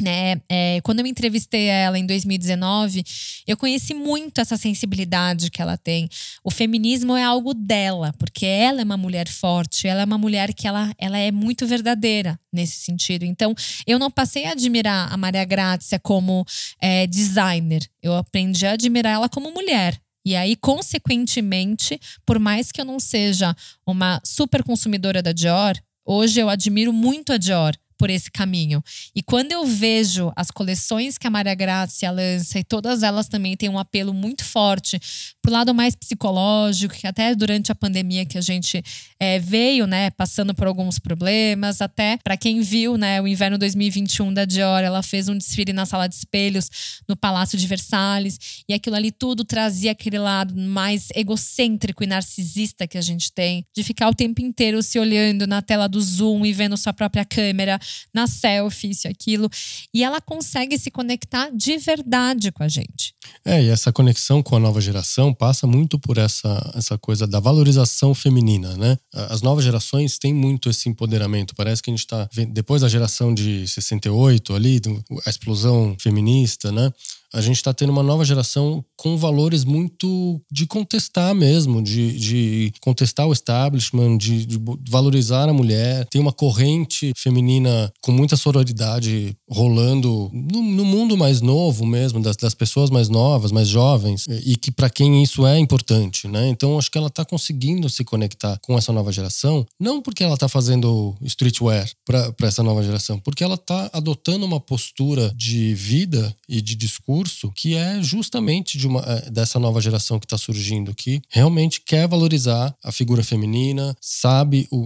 né? 0.00 0.40
É, 0.48 0.80
quando 0.82 1.00
eu 1.00 1.06
entrevistei 1.06 1.66
ela 1.66 1.98
em 1.98 2.06
2019, 2.06 3.04
eu 3.46 3.56
conheci 3.56 3.94
muito 3.94 4.40
essa 4.40 4.56
sensibilidade 4.56 5.50
que 5.50 5.60
ela 5.60 5.76
tem. 5.76 6.08
O 6.42 6.50
feminismo 6.50 7.16
é 7.16 7.22
algo 7.22 7.54
dela, 7.54 8.12
porque 8.18 8.46
ela 8.46 8.80
é 8.80 8.84
uma 8.84 8.96
mulher 8.96 9.28
forte, 9.28 9.86
ela 9.86 10.02
é 10.02 10.04
uma 10.04 10.18
mulher 10.18 10.54
que 10.54 10.66
ela, 10.66 10.92
ela 10.98 11.18
é 11.18 11.30
muito 11.30 11.66
verdadeira 11.66 12.38
nesse 12.52 12.76
sentido. 12.80 13.24
Então, 13.24 13.54
eu 13.86 13.98
não 13.98 14.10
passei 14.10 14.46
a 14.46 14.52
admirar 14.52 15.12
a 15.12 15.16
Maria 15.16 15.44
Grazia 15.44 15.98
como 15.98 16.44
é, 16.80 17.06
designer, 17.06 17.86
eu 18.02 18.16
aprendi 18.16 18.66
a 18.66 18.72
admirar 18.72 19.14
ela 19.14 19.28
como 19.28 19.52
mulher. 19.52 20.00
E 20.24 20.36
aí, 20.36 20.54
consequentemente, 20.54 21.98
por 22.26 22.38
mais 22.38 22.70
que 22.70 22.80
eu 22.80 22.84
não 22.84 23.00
seja 23.00 23.54
uma 23.86 24.20
super 24.24 24.62
consumidora 24.62 25.22
da 25.22 25.32
Dior, 25.32 25.74
hoje 26.04 26.40
eu 26.40 26.48
admiro 26.48 26.92
muito 26.92 27.32
a 27.32 27.36
Dior 27.38 27.74
por 28.00 28.08
esse 28.08 28.30
caminho. 28.30 28.82
E 29.14 29.22
quando 29.22 29.52
eu 29.52 29.66
vejo 29.66 30.32
as 30.34 30.50
coleções 30.50 31.18
que 31.18 31.26
a 31.26 31.30
Maria 31.30 31.54
Grazia 31.54 32.10
lança, 32.10 32.58
e 32.58 32.64
todas 32.64 33.02
elas 33.02 33.28
também 33.28 33.54
têm 33.58 33.68
um 33.68 33.78
apelo 33.78 34.14
muito 34.14 34.42
forte 34.42 34.98
pro 35.42 35.52
lado 35.52 35.74
mais 35.74 35.94
psicológico, 35.94 36.94
que 36.94 37.06
até 37.06 37.34
durante 37.34 37.72
a 37.72 37.74
pandemia 37.74 38.24
que 38.24 38.38
a 38.38 38.40
gente 38.40 38.82
é, 39.18 39.38
veio, 39.38 39.86
né, 39.86 40.10
passando 40.10 40.54
por 40.54 40.66
alguns 40.66 40.98
problemas, 40.98 41.80
até 41.80 42.18
para 42.22 42.36
quem 42.36 42.60
viu, 42.60 42.96
né, 42.96 43.20
o 43.20 43.26
inverno 43.26 43.56
2021 43.58 44.32
da 44.32 44.44
Dior, 44.44 44.82
ela 44.82 45.02
fez 45.02 45.28
um 45.28 45.36
desfile 45.36 45.72
na 45.72 45.86
sala 45.86 46.06
de 46.06 46.14
espelhos 46.14 46.68
no 47.08 47.16
Palácio 47.16 47.58
de 47.58 47.66
Versalhes, 47.66 48.38
e 48.68 48.74
aquilo 48.74 48.96
ali 48.96 49.10
tudo 49.10 49.44
trazia 49.44 49.92
aquele 49.92 50.18
lado 50.18 50.54
mais 50.56 51.08
egocêntrico 51.14 52.04
e 52.04 52.06
narcisista 52.06 52.86
que 52.86 52.98
a 52.98 53.02
gente 53.02 53.32
tem, 53.32 53.64
de 53.74 53.82
ficar 53.82 54.08
o 54.08 54.14
tempo 54.14 54.40
inteiro 54.40 54.82
se 54.82 54.98
olhando 54.98 55.46
na 55.46 55.62
tela 55.62 55.88
do 55.88 56.00
Zoom 56.00 56.44
e 56.44 56.52
vendo 56.52 56.76
sua 56.76 56.92
própria 56.92 57.24
câmera, 57.24 57.78
na 58.12 58.26
selfie, 58.26 58.90
isso 58.90 59.06
e 59.06 59.10
aquilo. 59.10 59.48
E 59.92 60.04
ela 60.04 60.20
consegue 60.20 60.78
se 60.78 60.90
conectar 60.90 61.50
de 61.50 61.78
verdade 61.78 62.52
com 62.52 62.62
a 62.62 62.68
gente. 62.68 63.14
É, 63.44 63.62
e 63.62 63.68
essa 63.68 63.92
conexão 63.92 64.42
com 64.42 64.56
a 64.56 64.60
nova 64.60 64.80
geração 64.80 65.29
passa 65.32 65.66
muito 65.66 65.98
por 65.98 66.18
essa, 66.18 66.72
essa 66.74 66.98
coisa 66.98 67.26
da 67.26 67.40
valorização 67.40 68.14
feminina, 68.14 68.76
né? 68.76 68.98
As 69.12 69.42
novas 69.42 69.64
gerações 69.64 70.18
têm 70.18 70.32
muito 70.32 70.68
esse 70.70 70.88
empoderamento. 70.88 71.54
Parece 71.54 71.82
que 71.82 71.90
a 71.90 71.92
gente 71.92 72.00
está 72.00 72.28
depois 72.48 72.82
da 72.82 72.88
geração 72.88 73.32
de 73.34 73.66
68 73.66 74.54
ali, 74.54 74.80
a 75.26 75.30
explosão 75.30 75.96
feminista, 75.98 76.70
né? 76.70 76.92
A 77.32 77.40
gente 77.40 77.56
está 77.56 77.72
tendo 77.72 77.90
uma 77.90 78.02
nova 78.02 78.24
geração 78.24 78.84
com 78.96 79.16
valores 79.16 79.64
muito 79.64 80.40
de 80.50 80.66
contestar 80.66 81.34
mesmo, 81.34 81.82
de, 81.82 82.18
de 82.18 82.72
contestar 82.80 83.26
o 83.26 83.32
establishment, 83.32 84.18
de, 84.18 84.44
de, 84.44 84.60
valorizar 84.88 85.48
a 85.48 85.52
mulher. 85.52 86.06
Tem 86.10 86.20
uma 86.20 86.32
corrente 86.32 87.12
feminina 87.16 87.92
com 88.02 88.12
muita 88.12 88.36
sororidade 88.36 89.36
rolando 89.48 90.30
no, 90.32 90.62
no 90.62 90.84
mundo 90.84 91.16
mais 91.16 91.40
novo 91.40 91.86
mesmo, 91.86 92.20
das, 92.20 92.36
das, 92.36 92.54
pessoas 92.54 92.90
mais 92.90 93.08
novas, 93.08 93.52
mais 93.52 93.68
jovens, 93.68 94.26
e 94.44 94.56
que 94.56 94.70
para 94.70 94.90
quem 94.90 95.22
isso 95.22 95.46
é 95.46 95.58
importante, 95.58 96.28
né? 96.28 96.48
Então 96.48 96.78
acho 96.78 96.90
que 96.90 96.98
ela 96.98 97.06
está 97.06 97.24
conseguindo 97.24 97.88
se 97.88 98.04
conectar 98.04 98.58
com 98.62 98.76
essa 98.76 98.92
nova 98.92 99.12
geração, 99.12 99.64
não 99.78 100.02
porque 100.02 100.24
ela 100.24 100.34
está 100.34 100.48
fazendo 100.48 101.16
streetwear 101.22 101.90
para 102.04 102.34
essa 102.42 102.62
nova 102.62 102.82
geração, 102.82 103.18
porque 103.18 103.44
ela 103.44 103.54
está 103.54 103.88
adotando 103.92 104.44
uma 104.44 104.60
postura 104.60 105.32
de 105.36 105.74
vida 105.74 106.34
e 106.48 106.60
de 106.60 106.74
discurso 106.74 107.19
discurso 107.20 107.50
que 107.54 107.74
é 107.74 108.02
justamente 108.02 108.78
de 108.78 108.86
uma, 108.86 109.00
é, 109.00 109.30
dessa 109.30 109.58
nova 109.58 109.80
geração 109.80 110.18
que 110.18 110.26
está 110.26 110.38
surgindo, 110.38 110.94
que 110.94 111.20
realmente 111.28 111.80
quer 111.80 112.08
valorizar 112.08 112.74
a 112.82 112.92
figura 112.92 113.22
feminina, 113.22 113.94
sabe 114.00 114.66
o, 114.70 114.78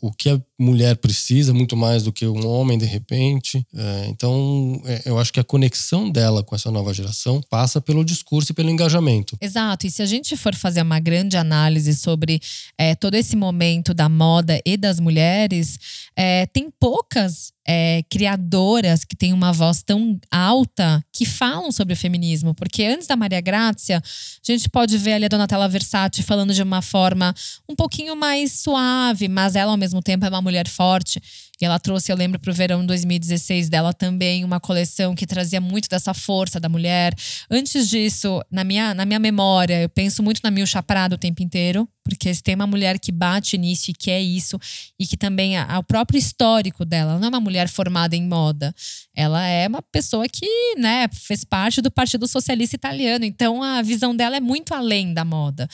o, 0.00 0.08
o 0.08 0.12
que 0.12 0.30
a 0.30 0.40
mulher 0.58 0.96
precisa 0.96 1.52
muito 1.52 1.76
mais 1.76 2.02
do 2.02 2.12
que 2.12 2.26
um 2.26 2.46
homem 2.46 2.78
de 2.78 2.86
repente. 2.86 3.66
É, 3.74 4.06
então, 4.08 4.80
é, 4.84 5.02
eu 5.04 5.18
acho 5.18 5.32
que 5.32 5.40
a 5.40 5.44
conexão 5.44 6.10
dela 6.10 6.42
com 6.42 6.54
essa 6.54 6.70
nova 6.70 6.94
geração 6.94 7.40
passa 7.50 7.80
pelo 7.80 8.04
discurso 8.04 8.52
e 8.52 8.54
pelo 8.54 8.70
engajamento. 8.70 9.36
Exato. 9.40 9.86
E 9.86 9.90
se 9.90 10.02
a 10.02 10.06
gente 10.06 10.36
for 10.36 10.54
fazer 10.54 10.82
uma 10.82 10.98
grande 10.98 11.36
análise 11.36 11.94
sobre 11.94 12.40
é, 12.78 12.94
todo 12.94 13.14
esse 13.14 13.36
momento 13.36 13.92
da 13.92 14.08
moda 14.08 14.60
e 14.64 14.76
das 14.76 14.98
mulheres, 14.98 15.78
é, 16.16 16.46
tem 16.46 16.70
poucas 16.70 17.52
é, 17.66 18.02
criadoras 18.08 19.04
que 19.04 19.16
têm 19.16 19.32
uma 19.32 19.52
voz 19.52 19.82
tão 19.82 20.18
alta 20.30 21.04
que 21.12 21.26
falam 21.26 21.72
sobre 21.72 21.94
o 21.94 21.96
feminismo. 21.96 22.54
Porque 22.54 22.84
antes 22.84 23.06
da 23.06 23.16
Maria 23.16 23.40
Grazia, 23.40 23.98
a 23.98 24.52
gente 24.52 24.68
pode 24.68 24.96
ver 24.96 25.14
ali 25.14 25.24
a 25.24 25.28
Donatella 25.28 25.68
Versace 25.68 26.22
falando 26.22 26.54
de 26.54 26.62
uma 26.62 26.80
forma 26.80 27.34
um 27.68 27.74
pouquinho 27.74 28.14
mais 28.14 28.52
suave, 28.52 29.28
mas 29.28 29.56
ela 29.56 29.72
ao 29.72 29.76
mesmo 29.76 30.00
tempo 30.00 30.24
é 30.24 30.28
uma 30.28 30.40
mulher 30.46 30.68
forte. 30.68 31.20
E 31.60 31.64
ela 31.64 31.78
trouxe, 31.78 32.12
eu 32.12 32.16
lembro, 32.16 32.38
para 32.38 32.50
o 32.50 32.54
verão 32.54 32.84
2016 32.84 33.68
dela 33.68 33.92
também 33.92 34.44
uma 34.44 34.60
coleção 34.60 35.14
que 35.14 35.26
trazia 35.26 35.60
muito 35.60 35.88
dessa 35.88 36.14
força 36.14 36.60
da 36.60 36.68
mulher. 36.68 37.14
Antes 37.50 37.88
disso, 37.88 38.42
na 38.50 38.62
minha, 38.62 38.94
na 38.94 39.04
minha 39.04 39.18
memória, 39.18 39.82
eu 39.82 39.88
penso 39.88 40.22
muito 40.22 40.40
na 40.44 40.50
Milcha 40.50 40.82
Prado 40.82 41.14
o 41.14 41.18
tempo 41.18 41.42
inteiro, 41.42 41.88
porque 42.06 42.32
se 42.32 42.42
tem 42.42 42.54
uma 42.54 42.66
mulher 42.66 42.98
que 42.98 43.12
bate 43.12 43.58
nisso 43.58 43.90
e 43.90 43.94
quer 43.94 44.20
isso, 44.20 44.58
e 44.98 45.06
que 45.06 45.16
também 45.16 45.54
o 45.60 45.82
próprio 45.82 46.18
histórico 46.18 46.84
dela, 46.84 47.12
ela 47.12 47.20
não 47.20 47.26
é 47.26 47.28
uma 47.28 47.40
mulher 47.40 47.68
formada 47.68 48.16
em 48.16 48.26
moda, 48.26 48.74
ela 49.14 49.44
é 49.46 49.66
uma 49.66 49.82
pessoa 49.82 50.28
que 50.28 50.46
né, 50.76 51.08
fez 51.12 51.44
parte 51.44 51.80
do 51.80 51.90
Partido 51.90 52.26
Socialista 52.26 52.76
Italiano, 52.76 53.24
então 53.24 53.62
a 53.62 53.82
visão 53.82 54.14
dela 54.14 54.36
é 54.36 54.40
muito 54.40 54.74
além 54.74 55.12
da 55.12 55.24
moda. 55.24 55.68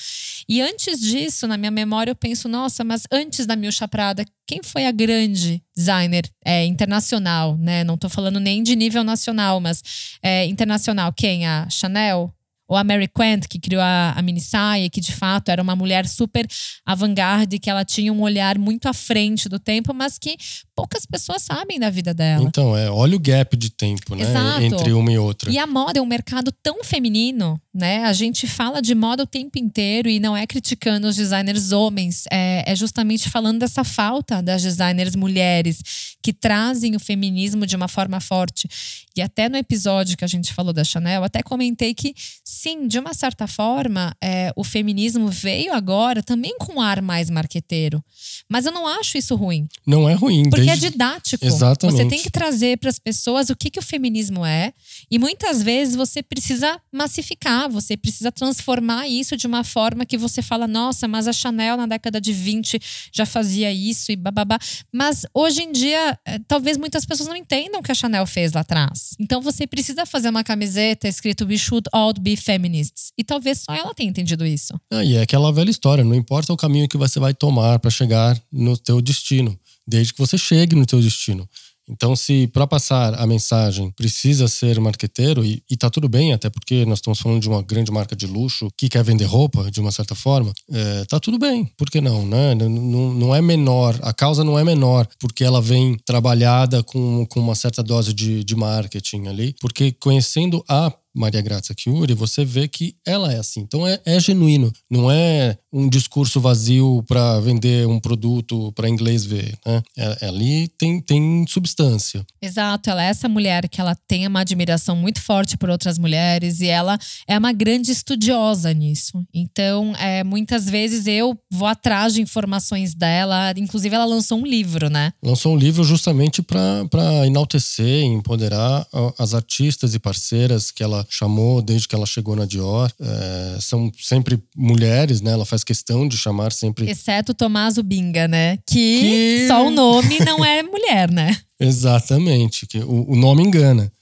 E 0.49 0.61
antes 0.61 1.01
disso, 1.01 1.47
na 1.47 1.57
minha 1.57 1.71
memória, 1.71 2.11
eu 2.11 2.17
penso, 2.17 2.49
nossa, 2.49 2.85
mas 2.85 3.05
antes 3.11 3.47
da 3.47 3.57
Milcha 3.57 3.87
Prada, 3.87 4.25
quem 4.47 4.61
foi 4.63 4.87
a 4.87 4.93
grande 4.93 5.63
designer 5.75 6.29
é, 6.45 6.65
internacional, 6.67 7.57
né? 7.57 7.85
Não 7.85 7.95
estou 7.95 8.11
falando 8.11 8.39
nem 8.39 8.63
de 8.63 8.77
nível 8.77 9.05
nacional, 9.05 9.61
mas 9.61 9.83
é, 10.23 10.47
internacional. 10.47 11.13
Quem? 11.13 11.47
A 11.47 11.69
Chanel? 11.71 12.33
Ou 12.73 12.79
a 12.79 12.83
Mary 12.83 13.07
Quant, 13.07 13.47
que 13.51 13.61
criou 13.61 13.83
a, 13.83 14.15
a 14.17 14.23
mini 14.23 14.41
saia, 14.41 14.89
que 14.89 14.99
de 14.99 15.13
fato 15.13 15.51
era 15.51 15.63
uma 15.63 15.77
mulher 15.77 16.09
super 16.09 16.47
avant-garde, 16.87 17.59
que 17.59 17.69
ela 17.69 17.85
tinha 17.85 18.11
um 18.11 18.23
olhar 18.23 18.59
muito 18.59 18.87
à 18.87 18.95
frente 18.95 19.47
do 19.47 19.59
tempo, 19.59 19.93
mas 19.93 20.19
que 20.19 20.39
poucas 20.75 21.05
pessoas 21.05 21.43
sabem 21.43 21.79
da 21.79 21.91
vida 21.91 22.15
dela. 22.15 22.43
Então, 22.43 22.75
é, 22.75 22.91
olha 22.91 23.15
o 23.15 23.21
gap 23.21 23.59
de 23.59 23.69
tempo, 23.69 24.15
né? 24.15 24.23
Exato. 24.23 24.63
Entre 24.63 24.93
uma 24.95 25.13
e 25.13 25.19
outra. 25.19 25.51
E 25.51 25.59
a 25.59 25.67
moda 25.67 25.99
é 25.99 26.03
um 26.03 26.07
mercado 26.07 26.51
tão 26.63 26.83
feminino, 26.83 27.61
né? 27.75 28.05
A 28.05 28.13
gente 28.15 28.47
fala 28.47 28.81
de 28.81 28.95
moda 28.95 29.25
o 29.25 29.27
tempo 29.27 29.59
inteiro 29.59 30.09
e 30.09 30.19
não 30.19 30.35
é 30.35 30.47
criticando 30.47 31.07
os 31.07 31.17
designers 31.17 31.73
homens, 31.73 32.25
é, 32.33 32.65
é 32.67 32.75
justamente 32.75 33.29
falando 33.29 33.59
dessa 33.59 33.85
falta 33.85 34.43
das 34.43 34.63
designers 34.63 35.15
mulheres 35.15 36.17
que 36.23 36.33
trazem 36.33 36.97
o 36.97 37.01
feminismo 37.01 37.67
de 37.67 37.77
uma 37.77 37.89
forma 37.89 38.19
forte. 38.19 38.67
E 39.17 39.23
até 39.23 39.49
no 39.49 39.57
episódio 39.57 40.17
que 40.17 40.25
a 40.25 40.29
gente 40.29 40.53
falou 40.53 40.73
da 40.73 40.85
Chanel, 40.85 41.25
até 41.25 41.43
comentei 41.43 41.95
que, 41.95 42.15
sim, 42.45 42.87
de 42.87 42.99
uma 42.99 43.15
certa 43.15 43.47
forma, 43.47 44.17
é, 44.23 44.53
o 44.57 44.65
feminismo 44.65 45.29
veio 45.29 45.73
agora 45.73 46.23
também 46.23 46.57
com 46.59 46.75
um 46.75 46.81
ar 46.81 47.03
mais 47.03 47.29
marqueteiro. 47.29 48.03
Mas 48.49 48.67
eu 48.67 48.73
não 48.73 48.87
acho 48.87 49.19
isso 49.19 49.35
ruim. 49.35 49.69
Não 49.87 50.09
é 50.09 50.15
ruim. 50.15 50.49
Porque 50.49 50.65
desde... 50.65 50.87
é 50.87 50.91
didático. 50.91 51.45
Exatamente. 51.45 51.97
Você 51.97 52.09
tem 52.09 52.23
que 52.23 52.31
trazer 52.31 52.79
para 52.79 52.91
as 52.91 52.99
pessoas 52.99 53.51
o 53.51 53.57
que, 53.57 53.71
que 53.71 53.79
o 53.79 53.83
feminismo 53.83 54.45
é. 54.45 54.73
E 55.11 55.19
muitas 55.19 55.63
vezes 55.63 55.95
você 55.95 56.23
precisa 56.23 56.81
massificar, 56.93 57.69
você 57.69 57.97
precisa 57.97 58.33
transformar 58.33 59.07
isso 59.09 59.37
de 59.37 59.47
uma 59.47 59.65
forma 59.65 60.07
que 60.07 60.17
você 60.17 60.41
fala, 60.43 60.67
nossa, 60.67 61.07
mas 61.07 61.29
a 61.29 61.33
Chanel 61.33 61.77
na 61.77 61.87
década 61.87 62.21
de 62.21 62.33
20 62.33 62.81
já 63.13 63.27
fazia 63.27 63.73
isso 63.73 64.11
e 64.13 64.17
bababá. 64.17 64.59
Mas 64.93 65.27
hoje 65.35 65.63
em 65.63 65.73
dia, 65.73 66.19
eh, 66.25 66.39
talvez 66.47 66.77
muitas 66.77 67.05
pessoas 67.05 67.29
não 67.29 67.37
entendam 67.37 67.81
o 67.81 67.83
que 67.83 67.93
a 67.93 67.95
Chanel 67.95 68.27
fez 68.27 68.53
lá 68.53 68.61
atrás. 68.61 69.02
Então 69.19 69.41
você 69.41 69.67
precisa 69.67 70.07
fazer 70.07 70.29
uma 70.29 70.45
camiseta 70.45 71.09
escrito 71.09 71.45
We 71.45 71.59
should 71.59 71.89
all 71.93 72.13
be 72.13 72.37
feminists. 72.37 73.13
E 73.17 73.25
talvez 73.25 73.61
só 73.61 73.75
ela 73.75 73.95
tenha 73.95 74.11
entendido 74.11 74.45
isso. 74.47 74.79
Ah, 74.91 75.05
e 75.05 75.15
é 75.17 75.23
aquela 75.23 75.53
velha 75.53 75.71
história, 75.71 76.05
não 76.05 76.15
importa 76.15 76.53
o 76.53 76.57
caminho 76.57 76.89
que 76.89 76.97
você 76.97 77.19
vai 77.19 77.35
tomar 77.35 77.79
para 77.79 77.91
chegar 77.91 78.41
no 78.51 78.77
teu 78.77 79.01
destino, 79.01 79.59
desde 79.87 80.13
que 80.13 80.19
você 80.19 80.39
chegue 80.39 80.77
no 80.77 80.87
teu 80.87 81.01
destino. 81.01 81.49
Então, 81.89 82.15
se 82.15 82.47
para 82.49 82.67
passar 82.67 83.15
a 83.15 83.27
mensagem 83.27 83.91
precisa 83.91 84.47
ser 84.49 84.81
marqueteiro, 84.81 85.45
e, 85.45 85.63
e 85.69 85.77
tá 85.77 85.91
tudo 85.91 86.09
bem, 86.09 86.33
até 86.33 86.49
porque 86.49 86.85
nós 86.87 86.99
estamos 86.99 87.19
falando 87.19 87.41
de 87.41 87.49
uma 87.49 87.63
grande 87.63 87.91
marca 87.91 88.15
de 88.15 88.27
luxo 88.27 88.69
que 88.77 88.89
quer 88.89 89.03
vender 89.03 89.25
roupa 89.25 89.71
de 89.71 89.81
uma 89.81 89.91
certa 89.91 90.15
forma, 90.15 90.53
é, 90.71 91.05
tá 91.07 91.19
tudo 91.19 91.39
bem, 91.39 91.71
por 91.77 91.91
que 91.91 92.01
não, 92.01 92.25
né? 92.27 92.55
Não, 92.55 92.69
não 93.15 93.35
é 93.35 93.43
menor, 93.43 93.99
a 94.03 94.13
causa 94.13 94.45
não 94.45 94.59
é 94.59 94.65
menor 94.65 95.07
porque 95.19 95.45
ela 95.45 95.61
vem 95.61 95.97
trabalhada 96.05 96.83
com, 96.83 97.27
com 97.27 97.41
uma 97.41 97.55
certa 97.55 97.83
dose 97.83 98.13
de, 98.13 98.45
de 98.45 98.55
marketing 98.55 99.27
ali, 99.27 99.55
porque 99.61 99.93
conhecendo 99.93 100.65
a 100.69 100.93
Maria 101.15 101.41
Grazia 101.41 101.75
Chiuri, 101.79 102.15
você 102.15 102.45
vê 102.45 102.67
que 102.67 102.95
ela 103.07 103.33
é 103.33 103.39
assim. 103.39 103.61
Então 103.61 103.87
é, 103.87 104.01
é 104.05 104.19
genuíno, 104.19 104.73
não 104.91 105.11
é 105.11 105.57
um 105.73 105.89
discurso 105.89 106.41
vazio 106.41 107.03
para 107.09 107.41
vender 107.41 107.87
um 107.87 107.99
produto 107.99 108.73
para 108.73 108.89
inglês 108.89 109.25
ver, 109.25 109.57
né? 109.65 109.83
É, 109.97 110.19
é, 110.23 110.29
ali 110.29 110.69
tem, 110.79 111.01
tem 111.01 111.45
substância. 111.49 112.25
Exato, 112.41 112.91
ela 112.91 113.03
é 113.03 113.09
essa 113.09 113.29
mulher 113.29 113.69
que 113.69 113.81
ela 113.81 113.97
tem 114.07 114.27
uma 114.27 114.41
admiração 114.41 114.95
muito 114.95 115.21
forte 115.21 115.57
por 115.57 115.71
outras 115.71 115.99
mulheres 115.99 116.61
e 116.61 116.67
ela 116.67 116.99
é 117.27 117.39
uma 117.39 117.53
grande 117.53 117.91
estudiosa 117.91 118.73
nisso. 118.73 119.25
Então, 119.33 119.95
é, 119.97 120.23
muitas 120.23 120.69
vezes 120.69 121.07
eu 121.07 121.39
vou 121.51 121.69
atrás 121.69 122.15
de 122.15 122.21
informações 122.21 122.95
dela, 122.95 123.53
inclusive 123.57 123.95
ela 123.95 124.05
lançou 124.05 124.39
um 124.39 124.47
livro, 124.47 124.91
né? 124.91 125.13
Lançou 125.23 125.55
um 125.55 125.57
livro 125.57 125.85
justamente 125.85 126.43
para 126.43 127.27
enaltecer, 127.27 128.05
empoderar 128.05 128.87
as 129.19 129.35
artistas 129.35 129.95
e 129.95 129.99
parceiras 129.99 130.71
que 130.71 130.83
ela 130.83 131.02
chamou 131.09 131.63
desde 131.63 131.89
que 131.89 131.95
ela 131.95 132.07
chegou 132.07 132.37
na 132.37 132.45
Dior. 132.45 132.91
É, 133.01 133.59
são 133.61 133.91
sempre 133.99 134.39
mulheres, 134.57 135.21
né? 135.21 135.33
Ela 135.33 135.45
faz 135.45 135.65
questão 135.65 136.07
de 136.07 136.17
chamar 136.17 136.53
sempre. 136.53 136.91
Exceto 136.91 137.35
Tomaso 137.35 137.83
Binga, 137.83 138.29
né? 138.29 138.59
Que, 138.67 139.01
que... 139.01 139.47
só 139.49 139.67
o 139.67 139.71
nome 139.71 140.19
não 140.25 140.45
é 140.45 140.63
mulher, 140.63 141.11
né? 141.11 141.37
Exatamente, 141.59 142.67
que 142.67 142.79
o, 142.79 143.13
o 143.13 143.17
nome 143.17 143.43
engana. 143.43 143.93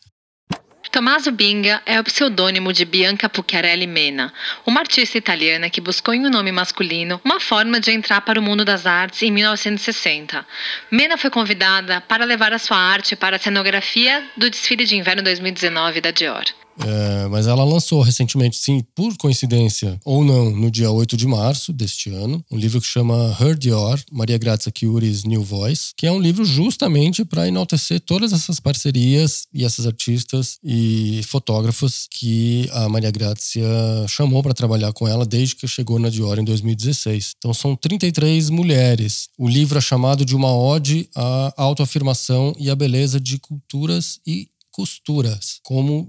Tommaso 0.90 1.30
Binga 1.30 1.80
é 1.86 2.00
o 2.00 2.04
pseudônimo 2.04 2.72
de 2.72 2.84
Bianca 2.84 3.28
Pucciarelli 3.28 3.86
Mena, 3.86 4.32
uma 4.66 4.80
artista 4.80 5.16
italiana 5.16 5.70
que 5.70 5.80
buscou 5.80 6.12
em 6.12 6.26
um 6.26 6.30
nome 6.30 6.50
masculino 6.50 7.20
uma 7.24 7.38
forma 7.38 7.78
de 7.78 7.92
entrar 7.92 8.20
para 8.22 8.40
o 8.40 8.42
mundo 8.42 8.64
das 8.64 8.86
artes 8.86 9.22
em 9.22 9.30
1960. 9.30 10.44
Mena 10.90 11.16
foi 11.16 11.30
convidada 11.30 12.00
para 12.00 12.24
levar 12.24 12.52
a 12.52 12.58
sua 12.58 12.76
arte 12.76 13.14
para 13.14 13.36
a 13.36 13.38
cenografia 13.38 14.28
do 14.36 14.50
desfile 14.50 14.84
de 14.84 14.96
inverno 14.96 15.22
2019 15.22 16.00
da 16.00 16.10
Dior. 16.10 16.44
É, 16.86 17.28
mas 17.28 17.46
ela 17.46 17.64
lançou 17.64 18.00
recentemente, 18.00 18.56
sim, 18.56 18.84
por 18.94 19.16
coincidência 19.16 20.00
ou 20.04 20.24
não, 20.24 20.50
no 20.50 20.70
dia 20.70 20.90
8 20.90 21.16
de 21.16 21.26
março 21.26 21.72
deste 21.72 22.10
ano, 22.10 22.44
um 22.50 22.56
livro 22.56 22.80
que 22.80 22.86
chama 22.86 23.36
Her 23.40 23.56
Dior, 23.56 24.00
Maria 24.10 24.38
Grazia 24.38 24.72
Chiuri's 24.74 25.24
New 25.24 25.42
Voice, 25.42 25.92
que 25.96 26.06
é 26.06 26.12
um 26.12 26.20
livro 26.20 26.44
justamente 26.44 27.24
para 27.24 27.46
enaltecer 27.46 28.00
todas 28.00 28.32
essas 28.32 28.58
parcerias 28.58 29.46
e 29.52 29.64
essas 29.64 29.86
artistas 29.86 30.58
e 30.64 31.20
fotógrafos 31.24 32.06
que 32.10 32.68
a 32.72 32.88
Maria 32.88 33.10
Grazia 33.10 33.68
chamou 34.08 34.42
para 34.42 34.54
trabalhar 34.54 34.92
com 34.92 35.06
ela 35.06 35.26
desde 35.26 35.56
que 35.56 35.68
chegou 35.68 35.98
na 35.98 36.08
Dior 36.08 36.38
em 36.38 36.44
2016. 36.44 37.34
Então 37.38 37.52
são 37.52 37.76
33 37.76 38.50
mulheres. 38.50 39.28
O 39.38 39.48
livro 39.48 39.78
é 39.78 39.80
chamado 39.80 40.24
de 40.24 40.34
uma 40.34 40.54
ode 40.54 41.08
à 41.14 41.52
autoafirmação 41.56 42.54
e 42.58 42.70
à 42.70 42.74
beleza 42.74 43.20
de 43.20 43.38
culturas 43.38 44.18
e 44.26 44.48
costuras, 44.80 45.60
como 45.62 46.08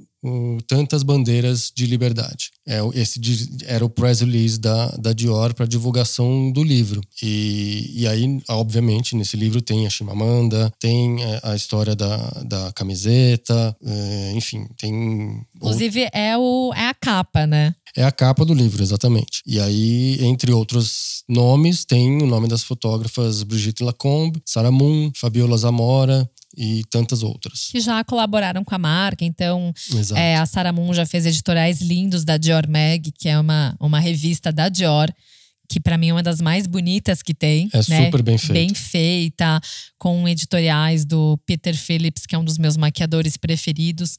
tantas 0.68 1.04
bandeiras 1.04 1.72
de 1.76 1.86
liberdade. 1.88 2.52
É, 2.66 2.80
esse 2.94 3.20
era 3.66 3.84
o 3.84 3.90
press 3.90 4.22
release 4.22 4.60
da, 4.60 4.88
da 4.92 5.14
Dior 5.14 5.54
para 5.54 5.66
divulgação 5.66 6.52
do 6.52 6.64
livro. 6.64 7.02
E, 7.22 7.92
e 7.94 8.08
aí, 8.08 8.40
obviamente, 8.48 9.16
nesse 9.16 9.36
livro 9.36 9.62
tem 9.62 9.86
a 9.86 9.90
Chimamanda, 9.90 10.72
tem 10.80 11.24
é, 11.24 11.40
a 11.44 11.56
história 11.56 11.96
da, 11.96 12.18
da 12.46 12.72
camiseta, 12.72 13.76
é, 13.84 14.32
enfim, 14.36 14.68
tem. 14.78 15.44
Inclusive, 15.56 16.08
é, 16.14 16.38
o, 16.38 16.72
é 16.76 16.88
a 16.88 16.94
capa, 16.94 17.48
né? 17.48 17.76
É 17.98 18.04
a 18.04 18.12
capa 18.12 18.46
do 18.46 18.54
livro, 18.54 18.82
exatamente. 18.82 19.42
E 19.46 19.60
aí, 19.60 20.20
entre 20.22 20.54
outros 20.54 21.24
nomes, 21.28 21.84
tem 21.84 22.22
o 22.22 22.28
nome 22.28 22.48
das 22.48 22.64
fotógrafas 22.64 23.44
Brigitte 23.44 23.84
Lacombe, 23.84 24.42
Sarah 24.46 24.72
Moon, 24.72 25.12
Fabiola 25.16 25.58
Zamora, 25.58 26.30
e 26.56 26.84
tantas 26.90 27.24
outras. 27.24 27.70
Que 27.72 27.80
já 27.80 28.04
colaboraram 28.04 28.64
com 28.64 28.76
a 28.76 28.78
marca. 28.78 29.24
Então, 29.24 29.74
é, 30.16 30.36
a 30.36 30.46
Sarah 30.46 30.72
Moon 30.72 30.94
já 30.94 31.06
fez 31.06 31.26
editoriais 31.26 31.82
lindos 31.82 32.24
da 32.24 32.38
Dior 32.38 32.68
Mag, 32.68 33.12
que 33.12 33.30
é 33.30 33.40
uma, 33.40 33.76
uma 33.80 34.00
revista 34.00 34.52
da 34.52 34.70
Dior 34.70 35.12
que 35.72 35.80
para 35.80 35.98
mim 35.98 36.10
é 36.10 36.14
uma 36.14 36.22
das 36.22 36.42
mais 36.42 36.68
bonitas 36.68 37.24
que 37.24 37.34
tem. 37.34 37.70
É 37.74 37.78
né? 37.90 38.06
super 38.06 38.22
bem 38.22 38.38
feita. 38.38 38.54
Bem 38.54 38.74
feita, 38.74 39.62
com 39.98 40.28
editoriais 40.28 41.06
do 41.06 41.40
Peter 41.46 41.74
Phillips, 41.78 42.26
que 42.26 42.36
é 42.36 42.38
um 42.38 42.44
dos 42.44 42.58
meus 42.58 42.76
maquiadores 42.76 43.38
preferidos. 43.38 44.18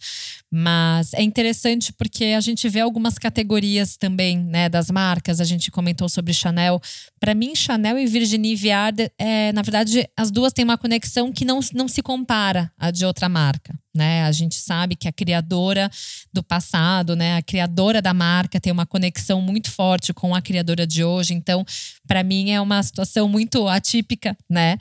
Mas 0.50 1.12
é 1.12 1.22
interessante 1.22 1.92
porque 1.92 2.24
a 2.24 2.40
gente 2.40 2.66
vê 2.70 2.80
algumas 2.80 3.18
categorias 3.18 3.98
também, 3.98 4.38
né, 4.38 4.70
das 4.70 4.90
marcas. 4.90 5.40
A 5.40 5.44
gente 5.44 5.70
comentou 5.70 6.08
sobre 6.08 6.32
Chanel. 6.32 6.80
Para 7.20 7.34
mim, 7.34 7.54
Chanel 7.54 7.98
e 7.98 8.06
Virginie 8.06 8.56
Viard, 8.56 9.10
é, 9.18 9.52
na 9.52 9.60
verdade, 9.60 10.08
as 10.16 10.30
duas 10.30 10.54
têm 10.54 10.64
uma 10.64 10.78
conexão 10.78 11.30
que 11.30 11.44
não, 11.44 11.60
não 11.74 11.86
se 11.86 12.00
compara 12.00 12.72
à 12.78 12.90
de 12.90 13.04
outra 13.04 13.28
marca 13.28 13.81
né? 13.94 14.24
A 14.24 14.32
gente 14.32 14.56
sabe 14.56 14.96
que 14.96 15.08
a 15.08 15.12
criadora 15.12 15.90
do 16.32 16.42
passado, 16.42 17.14
né, 17.14 17.36
a 17.36 17.42
criadora 17.42 18.00
da 18.00 18.14
marca 18.14 18.60
tem 18.60 18.72
uma 18.72 18.86
conexão 18.86 19.40
muito 19.40 19.70
forte 19.70 20.12
com 20.12 20.34
a 20.34 20.42
criadora 20.42 20.86
de 20.86 21.04
hoje. 21.04 21.34
Então, 21.34 21.64
para 22.06 22.22
mim 22.22 22.50
é 22.50 22.60
uma 22.60 22.82
situação 22.82 23.28
muito 23.28 23.68
atípica, 23.68 24.36
né? 24.48 24.78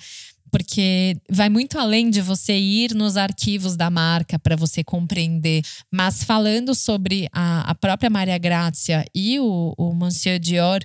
porque 0.52 1.16
vai 1.30 1.50
muito 1.50 1.80
além 1.80 2.10
de 2.10 2.22
você 2.22 2.54
ir 2.58 2.94
nos 2.94 3.16
arquivos 3.16 3.78
da 3.78 3.90
marca 3.90 4.38
para 4.38 4.58
você 4.58 4.84
compreender. 4.84 5.64
Mas 5.90 6.24
falando 6.24 6.76
sobre 6.76 7.30
a, 7.32 7.72
a 7.72 7.74
própria 7.74 8.10
Maria 8.10 8.38
Grazia 8.38 9.06
e 9.16 9.40
o, 9.40 9.74
o 9.78 9.94
Monsieur 9.94 10.38
Dior, 10.38 10.82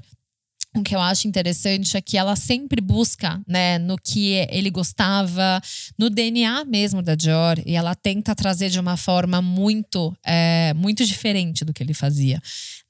o 0.76 0.83
que 0.83 0.95
eu 0.95 1.00
acho 1.00 1.26
interessante 1.26 1.97
é 1.97 2.00
que 2.00 2.16
ela 2.16 2.37
sempre 2.37 2.80
busca, 2.80 3.40
né, 3.47 3.78
no 3.78 3.97
que 3.97 4.33
ele 4.50 4.71
gostava, 4.71 5.61
no 5.99 6.11
DNA 6.11 6.64
mesmo 6.64 7.02
da 7.02 7.14
Dior, 7.14 7.61
e 7.64 7.75
ela 7.75 7.95
tenta 7.95 8.35
trazer 8.35 8.68
de 8.68 8.78
uma 8.78 8.97
forma 8.97 9.40
muito, 9.40 10.16
é, 10.25 10.75
muito 10.75 11.04
diferente 11.04 11.64
do 11.64 11.73
que 11.73 11.83
ele 11.83 11.95
fazia. 11.95 12.40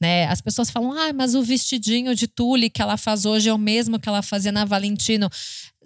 Né? 0.00 0.26
As 0.26 0.40
pessoas 0.40 0.70
falam, 0.70 0.92
ah, 0.92 1.12
mas 1.12 1.34
o 1.34 1.42
vestidinho 1.42 2.14
de 2.14 2.26
tule 2.26 2.68
que 2.68 2.82
ela 2.82 2.96
faz 2.96 3.24
hoje 3.24 3.48
é 3.48 3.52
o 3.52 3.58
mesmo 3.58 3.98
que 3.98 4.08
ela 4.08 4.22
fazia 4.22 4.52
na 4.52 4.64
Valentino. 4.64 5.30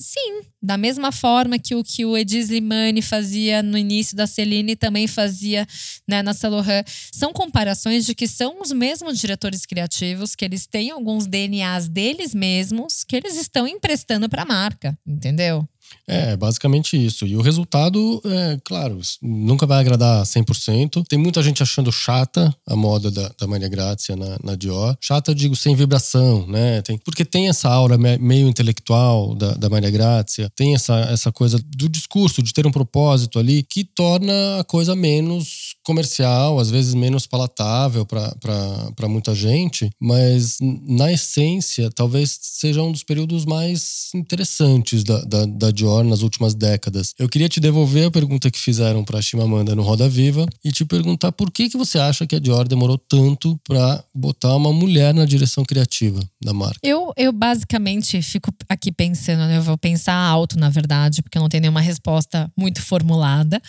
Sim, 0.01 0.41
da 0.63 0.79
mesma 0.79 1.13
forma 1.13 1.59
que 1.59 1.75
o 1.75 1.85
que 1.85 2.07
o 2.07 2.17
Edis 2.17 2.49
Limani 2.49 3.03
fazia 3.03 3.63
no 3.63 3.77
início 3.77 4.17
da 4.17 4.27
Celine 4.27 4.75
também 4.75 5.07
fazia 5.07 5.67
né, 6.09 6.23
na 6.23 6.33
Laurent. 6.43 6.87
São 7.13 7.35
comparações 7.35 8.07
de 8.07 8.15
que 8.15 8.27
são 8.27 8.63
os 8.63 8.73
mesmos 8.73 9.19
diretores 9.19 9.67
criativos, 9.67 10.35
que 10.35 10.43
eles 10.43 10.67
têm 10.67 10.91
alguns 10.91 11.27
DNAs 11.27 11.87
deles 11.87 12.35
mesmos, 12.35 13.05
que 13.05 13.15
eles 13.15 13.37
estão 13.37 13.69
emprestando 13.69 14.27
para 14.27 14.43
a 14.43 14.47
marca, 14.47 14.99
entendeu? 15.07 15.69
É, 16.07 16.37
basicamente 16.37 16.97
isso. 16.97 17.27
E 17.27 17.37
o 17.37 17.41
resultado, 17.41 18.21
é 18.25 18.59
claro, 18.65 19.01
nunca 19.23 19.67
vai 19.67 19.81
agradar 19.81 20.25
100%. 20.25 21.05
Tem 21.09 21.19
muita 21.19 21.43
gente 21.43 21.63
achando 21.63 21.93
chata 21.93 22.55
a 22.67 22.75
moda 22.75 23.11
da, 23.11 23.31
da 23.39 23.47
Maria 23.47 23.69
Grazia 23.69 24.17
na, 24.17 24.37
na 24.43 24.57
Dior. 24.57 24.97
Chata, 25.01 25.35
digo, 25.35 25.55
sem 25.55 25.75
vibração, 25.75 26.47
né? 26.47 26.83
Tem, 26.83 26.99
porque 26.99 27.25
tem 27.25 27.49
essa 27.49 27.69
aura 27.69 27.97
meio 27.97 28.49
intelectual 28.49 29.35
da, 29.35 29.55
da 29.55 29.69
Maria 29.69 29.91
Grazia, 29.91 30.51
tem 30.57 30.75
essa, 30.75 30.95
essa 31.11 31.31
coisa 31.31 31.61
do 31.65 31.89
discurso, 31.89 32.43
de 32.43 32.53
ter 32.53 32.67
um 32.67 32.73
propósito 32.73 33.39
ali, 33.39 33.63
que 33.63 33.85
torna 33.85 34.61
a 34.61 34.65
coisa 34.65 34.97
menos 34.97 35.60
comercial, 35.85 36.59
às 36.59 36.71
vezes 36.71 36.95
menos 36.95 37.27
palatável 37.27 38.07
para 38.07 39.09
muita 39.09 39.35
gente, 39.35 39.91
mas 40.01 40.59
na 40.87 41.13
essência, 41.13 41.91
talvez 41.91 42.39
seja 42.41 42.83
um 42.83 42.93
dos 42.93 43.03
períodos 43.03 43.45
mais 43.45 44.11
interessantes 44.15 45.03
da, 45.05 45.21
da, 45.23 45.47
da 45.47 45.71
Dior 45.71 46.05
nas 46.05 46.23
últimas 46.23 46.55
décadas. 46.55 47.15
Eu 47.19 47.29
queria 47.29 47.49
te 47.49 47.61
devolver 47.61 48.07
a 48.07 48.11
pergunta 48.11 48.51
que 48.51 48.59
fizeram 48.59 49.05
para 49.05 49.23
Chimamanda 49.23 49.75
no 49.75 49.83
Roda 49.83 50.09
Viva 50.09 50.47
e 50.65 50.71
te 50.71 50.85
perguntar 50.85 51.33
por 51.33 51.51
que, 51.51 51.69
que 51.69 51.77
você 51.77 51.99
acha 51.99 52.27
que 52.27 52.37
a 52.37 52.39
Dior 52.39 52.69
demorou 52.69 52.99
tanto 52.99 53.59
para 53.67 54.05
botar 54.15 54.55
uma 54.57 54.73
mulher 54.73 55.15
na 55.15 55.25
direção 55.25 55.65
criativa 55.65 56.21
da 56.43 56.53
marca. 56.53 56.81
Eu, 56.83 57.13
eu 57.17 57.33
basicamente 57.33 58.21
fico 58.23 58.53
aqui 58.69 58.93
pensando, 58.93 59.41
né? 59.41 59.59
eu 59.59 59.63
vou 59.63 59.79
pensar 59.79 60.15
alto, 60.15 60.59
na 60.59 60.69
verdade, 60.69 61.23
porque 61.23 61.39
eu 61.39 61.43
não 61.43 61.49
tenho 61.49 61.63
nenhuma 61.63 61.81
resposta 61.81 62.51
muito 62.57 62.83
formulada. 62.83 63.61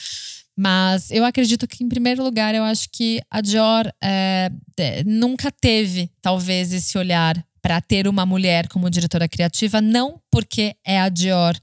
Mas 0.63 1.09
eu 1.09 1.25
acredito 1.25 1.67
que, 1.67 1.83
em 1.83 1.89
primeiro 1.89 2.23
lugar, 2.23 2.53
eu 2.53 2.63
acho 2.63 2.87
que 2.91 3.19
a 3.31 3.41
Dior 3.41 3.91
é, 3.99 4.51
nunca 5.03 5.51
teve, 5.51 6.11
talvez, 6.21 6.71
esse 6.71 6.95
olhar 6.99 7.43
para 7.63 7.81
ter 7.81 8.07
uma 8.07 8.27
mulher 8.27 8.67
como 8.67 8.87
diretora 8.87 9.27
criativa, 9.27 9.81
não 9.81 10.20
porque 10.31 10.75
é 10.85 10.99
a 10.99 11.09
Dior 11.09 11.55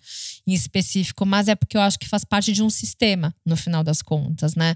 em 0.47 0.53
específico, 0.53 1.27
mas 1.27 1.49
é 1.49 1.55
porque 1.55 1.77
eu 1.77 1.81
acho 1.81 1.99
que 1.99 2.09
faz 2.09 2.25
parte 2.25 2.53
de 2.53 2.63
um 2.63 2.71
sistema, 2.71 3.35
no 3.45 3.57
final 3.57 3.83
das 3.83 4.01
contas, 4.03 4.55
né? 4.55 4.75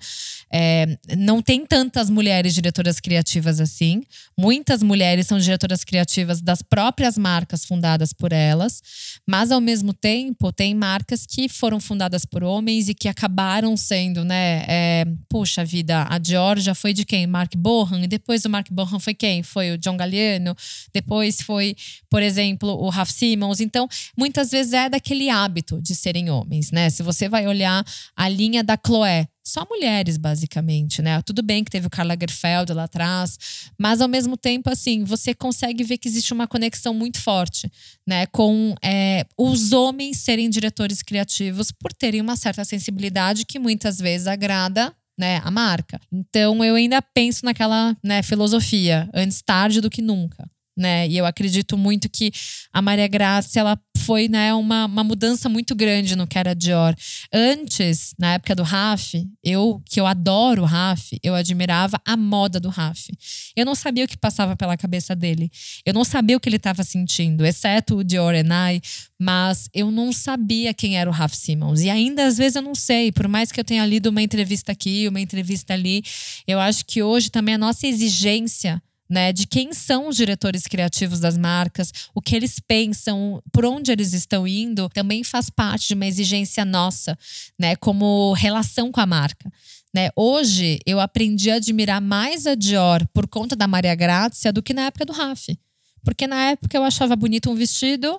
É, 0.52 0.98
não 1.16 1.40
tem 1.40 1.64
tantas 1.64 2.10
mulheres 2.10 2.54
diretoras 2.54 3.00
criativas 3.00 3.60
assim. 3.60 4.02
Muitas 4.38 4.82
mulheres 4.82 5.26
são 5.26 5.38
diretoras 5.38 5.84
criativas 5.84 6.40
das 6.40 6.62
próprias 6.62 7.16
marcas 7.16 7.64
fundadas 7.64 8.12
por 8.12 8.32
elas, 8.32 8.82
mas 9.26 9.50
ao 9.50 9.60
mesmo 9.60 9.92
tempo 9.92 10.52
tem 10.52 10.74
marcas 10.74 11.26
que 11.26 11.48
foram 11.48 11.80
fundadas 11.80 12.24
por 12.24 12.42
homens 12.42 12.88
e 12.88 12.94
que 12.94 13.08
acabaram 13.08 13.76
sendo, 13.76 14.24
né? 14.24 14.64
É, 14.68 15.06
puxa 15.28 15.64
vida, 15.64 16.06
a 16.08 16.18
Dior 16.18 16.58
já 16.58 16.74
foi 16.74 16.92
de 16.92 17.04
quem? 17.04 17.26
Mark 17.26 17.54
Bohan, 17.56 18.02
e 18.02 18.06
depois 18.06 18.42
do 18.42 18.50
Mark 18.50 18.68
Bohan 18.70 18.98
foi 18.98 19.14
quem? 19.14 19.42
Foi 19.42 19.72
o 19.72 19.78
John 19.78 19.96
Galliano, 19.96 20.56
depois 20.92 21.40
foi, 21.42 21.76
por 22.10 22.22
exemplo, 22.22 22.70
o 22.70 22.88
Raf 22.88 23.10
Simons. 23.10 23.60
Então, 23.60 23.81
muitas 24.16 24.50
vezes 24.50 24.72
é 24.72 24.88
daquele 24.88 25.30
hábito 25.30 25.52
hábito 25.52 25.80
de 25.80 25.94
serem 25.94 26.30
homens, 26.30 26.70
né? 26.70 26.88
Se 26.90 27.02
você 27.02 27.28
vai 27.28 27.46
olhar 27.46 27.84
a 28.16 28.28
linha 28.28 28.64
da 28.64 28.76
Chloé, 28.76 29.28
só 29.44 29.66
mulheres, 29.68 30.16
basicamente, 30.16 31.02
né? 31.02 31.20
Tudo 31.22 31.42
bem 31.42 31.64
que 31.64 31.70
teve 31.70 31.86
o 31.86 31.90
Karl 31.90 32.08
Lagerfeld 32.08 32.72
lá 32.72 32.84
atrás, 32.84 33.38
mas 33.78 34.00
ao 34.00 34.08
mesmo 34.08 34.36
tempo, 34.36 34.70
assim, 34.70 35.04
você 35.04 35.34
consegue 35.34 35.84
ver 35.84 35.98
que 35.98 36.08
existe 36.08 36.32
uma 36.32 36.46
conexão 36.46 36.94
muito 36.94 37.20
forte, 37.20 37.70
né? 38.06 38.26
Com 38.26 38.74
é, 38.82 39.26
os 39.36 39.72
homens 39.72 40.18
serem 40.18 40.48
diretores 40.48 41.02
criativos 41.02 41.70
por 41.70 41.92
terem 41.92 42.20
uma 42.20 42.36
certa 42.36 42.64
sensibilidade 42.64 43.44
que 43.44 43.58
muitas 43.58 43.98
vezes 43.98 44.26
agrada 44.26 44.94
né, 45.18 45.40
a 45.44 45.50
marca. 45.50 46.00
Então 46.10 46.64
eu 46.64 46.74
ainda 46.74 47.02
penso 47.02 47.44
naquela 47.44 47.96
né, 48.02 48.22
filosofia, 48.22 49.08
antes 49.12 49.42
tarde 49.42 49.80
do 49.80 49.90
que 49.90 50.00
nunca 50.00 50.48
né? 50.76 51.08
E 51.08 51.16
eu 51.16 51.26
acredito 51.26 51.76
muito 51.76 52.08
que 52.08 52.32
a 52.72 52.80
Maria 52.80 53.06
Graça 53.08 53.60
ela 53.60 53.78
foi 54.02 54.28
né, 54.28 54.52
uma, 54.52 54.86
uma 54.86 55.04
mudança 55.04 55.48
muito 55.48 55.74
grande 55.74 56.16
no 56.16 56.26
que 56.26 56.38
era 56.38 56.54
Dior. 56.54 56.94
Antes, 57.32 58.14
na 58.18 58.34
época 58.34 58.54
do 58.54 58.62
Raf, 58.62 59.14
eu 59.44 59.80
que 59.86 60.00
eu 60.00 60.06
adoro 60.06 60.62
o 60.62 60.64
Raf, 60.64 61.12
eu 61.22 61.34
admirava 61.34 62.00
a 62.04 62.16
moda 62.16 62.58
do 62.58 62.68
Raf. 62.68 63.10
Eu 63.54 63.64
não 63.64 63.74
sabia 63.74 64.04
o 64.04 64.08
que 64.08 64.16
passava 64.16 64.56
pela 64.56 64.76
cabeça 64.76 65.14
dele. 65.14 65.50
Eu 65.86 65.94
não 65.94 66.04
sabia 66.04 66.36
o 66.36 66.40
que 66.40 66.48
ele 66.48 66.56
estava 66.56 66.82
sentindo, 66.82 67.44
exceto 67.44 67.96
o 67.96 68.04
Dior 68.04 68.34
and 68.34 68.74
I, 68.74 68.80
mas 69.18 69.68
eu 69.72 69.90
não 69.90 70.12
sabia 70.12 70.74
quem 70.74 70.98
era 70.98 71.08
o 71.08 71.12
Raf 71.12 71.36
Simons. 71.36 71.80
E 71.80 71.90
ainda 71.90 72.26
às 72.26 72.36
vezes 72.36 72.56
eu 72.56 72.62
não 72.62 72.74
sei, 72.74 73.12
por 73.12 73.28
mais 73.28 73.52
que 73.52 73.60
eu 73.60 73.64
tenha 73.64 73.86
lido 73.86 74.08
uma 74.08 74.22
entrevista 74.22 74.72
aqui, 74.72 75.06
uma 75.06 75.20
entrevista 75.20 75.74
ali, 75.74 76.02
eu 76.46 76.58
acho 76.58 76.84
que 76.84 77.02
hoje 77.02 77.30
também 77.30 77.54
a 77.54 77.58
nossa 77.58 77.86
exigência 77.86 78.82
né, 79.12 79.30
de 79.30 79.46
quem 79.46 79.74
são 79.74 80.08
os 80.08 80.16
diretores 80.16 80.66
criativos 80.66 81.20
das 81.20 81.36
marcas, 81.36 81.92
o 82.14 82.22
que 82.22 82.34
eles 82.34 82.58
pensam, 82.58 83.42
por 83.52 83.66
onde 83.66 83.92
eles 83.92 84.14
estão 84.14 84.48
indo, 84.48 84.88
também 84.88 85.22
faz 85.22 85.50
parte 85.50 85.88
de 85.88 85.92
uma 85.94 86.06
exigência 86.06 86.64
nossa, 86.64 87.18
né, 87.58 87.76
como 87.76 88.32
relação 88.32 88.90
com 88.90 89.02
a 89.02 89.06
marca. 89.06 89.52
Né? 89.94 90.08
Hoje 90.16 90.78
eu 90.86 90.98
aprendi 90.98 91.50
a 91.50 91.56
admirar 91.56 92.00
mais 92.00 92.46
a 92.46 92.54
Dior 92.54 93.06
por 93.12 93.28
conta 93.28 93.54
da 93.54 93.68
Maria 93.68 93.94
Grazia 93.94 94.50
do 94.50 94.62
que 94.62 94.72
na 94.72 94.86
época 94.86 95.04
do 95.04 95.12
Raf. 95.12 95.58
Porque 96.02 96.26
na 96.26 96.52
época 96.52 96.74
eu 96.74 96.82
achava 96.82 97.14
bonito 97.14 97.50
um 97.50 97.54
vestido, 97.54 98.18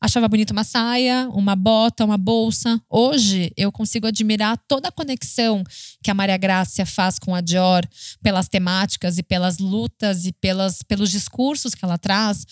achava 0.00 0.28
bonita 0.28 0.52
uma 0.52 0.64
saia, 0.64 1.28
uma 1.32 1.54
bota, 1.54 2.04
uma 2.04 2.16
bolsa. 2.16 2.80
Hoje 2.88 3.52
eu 3.56 3.70
consigo 3.70 4.06
admirar 4.06 4.56
toda 4.66 4.88
a 4.88 4.92
conexão 4.92 5.62
que 6.02 6.10
a 6.10 6.14
Maria 6.14 6.38
Grácia 6.38 6.86
faz 6.86 7.18
com 7.18 7.34
a 7.34 7.40
Dior 7.40 7.86
pelas 8.22 8.48
temáticas 8.48 9.18
e 9.18 9.22
pelas 9.22 9.58
lutas 9.58 10.24
e 10.24 10.32
pelas, 10.32 10.82
pelos 10.82 11.10
discursos 11.10 11.74
que 11.74 11.84
ela 11.84 11.98
traz. 11.98 12.46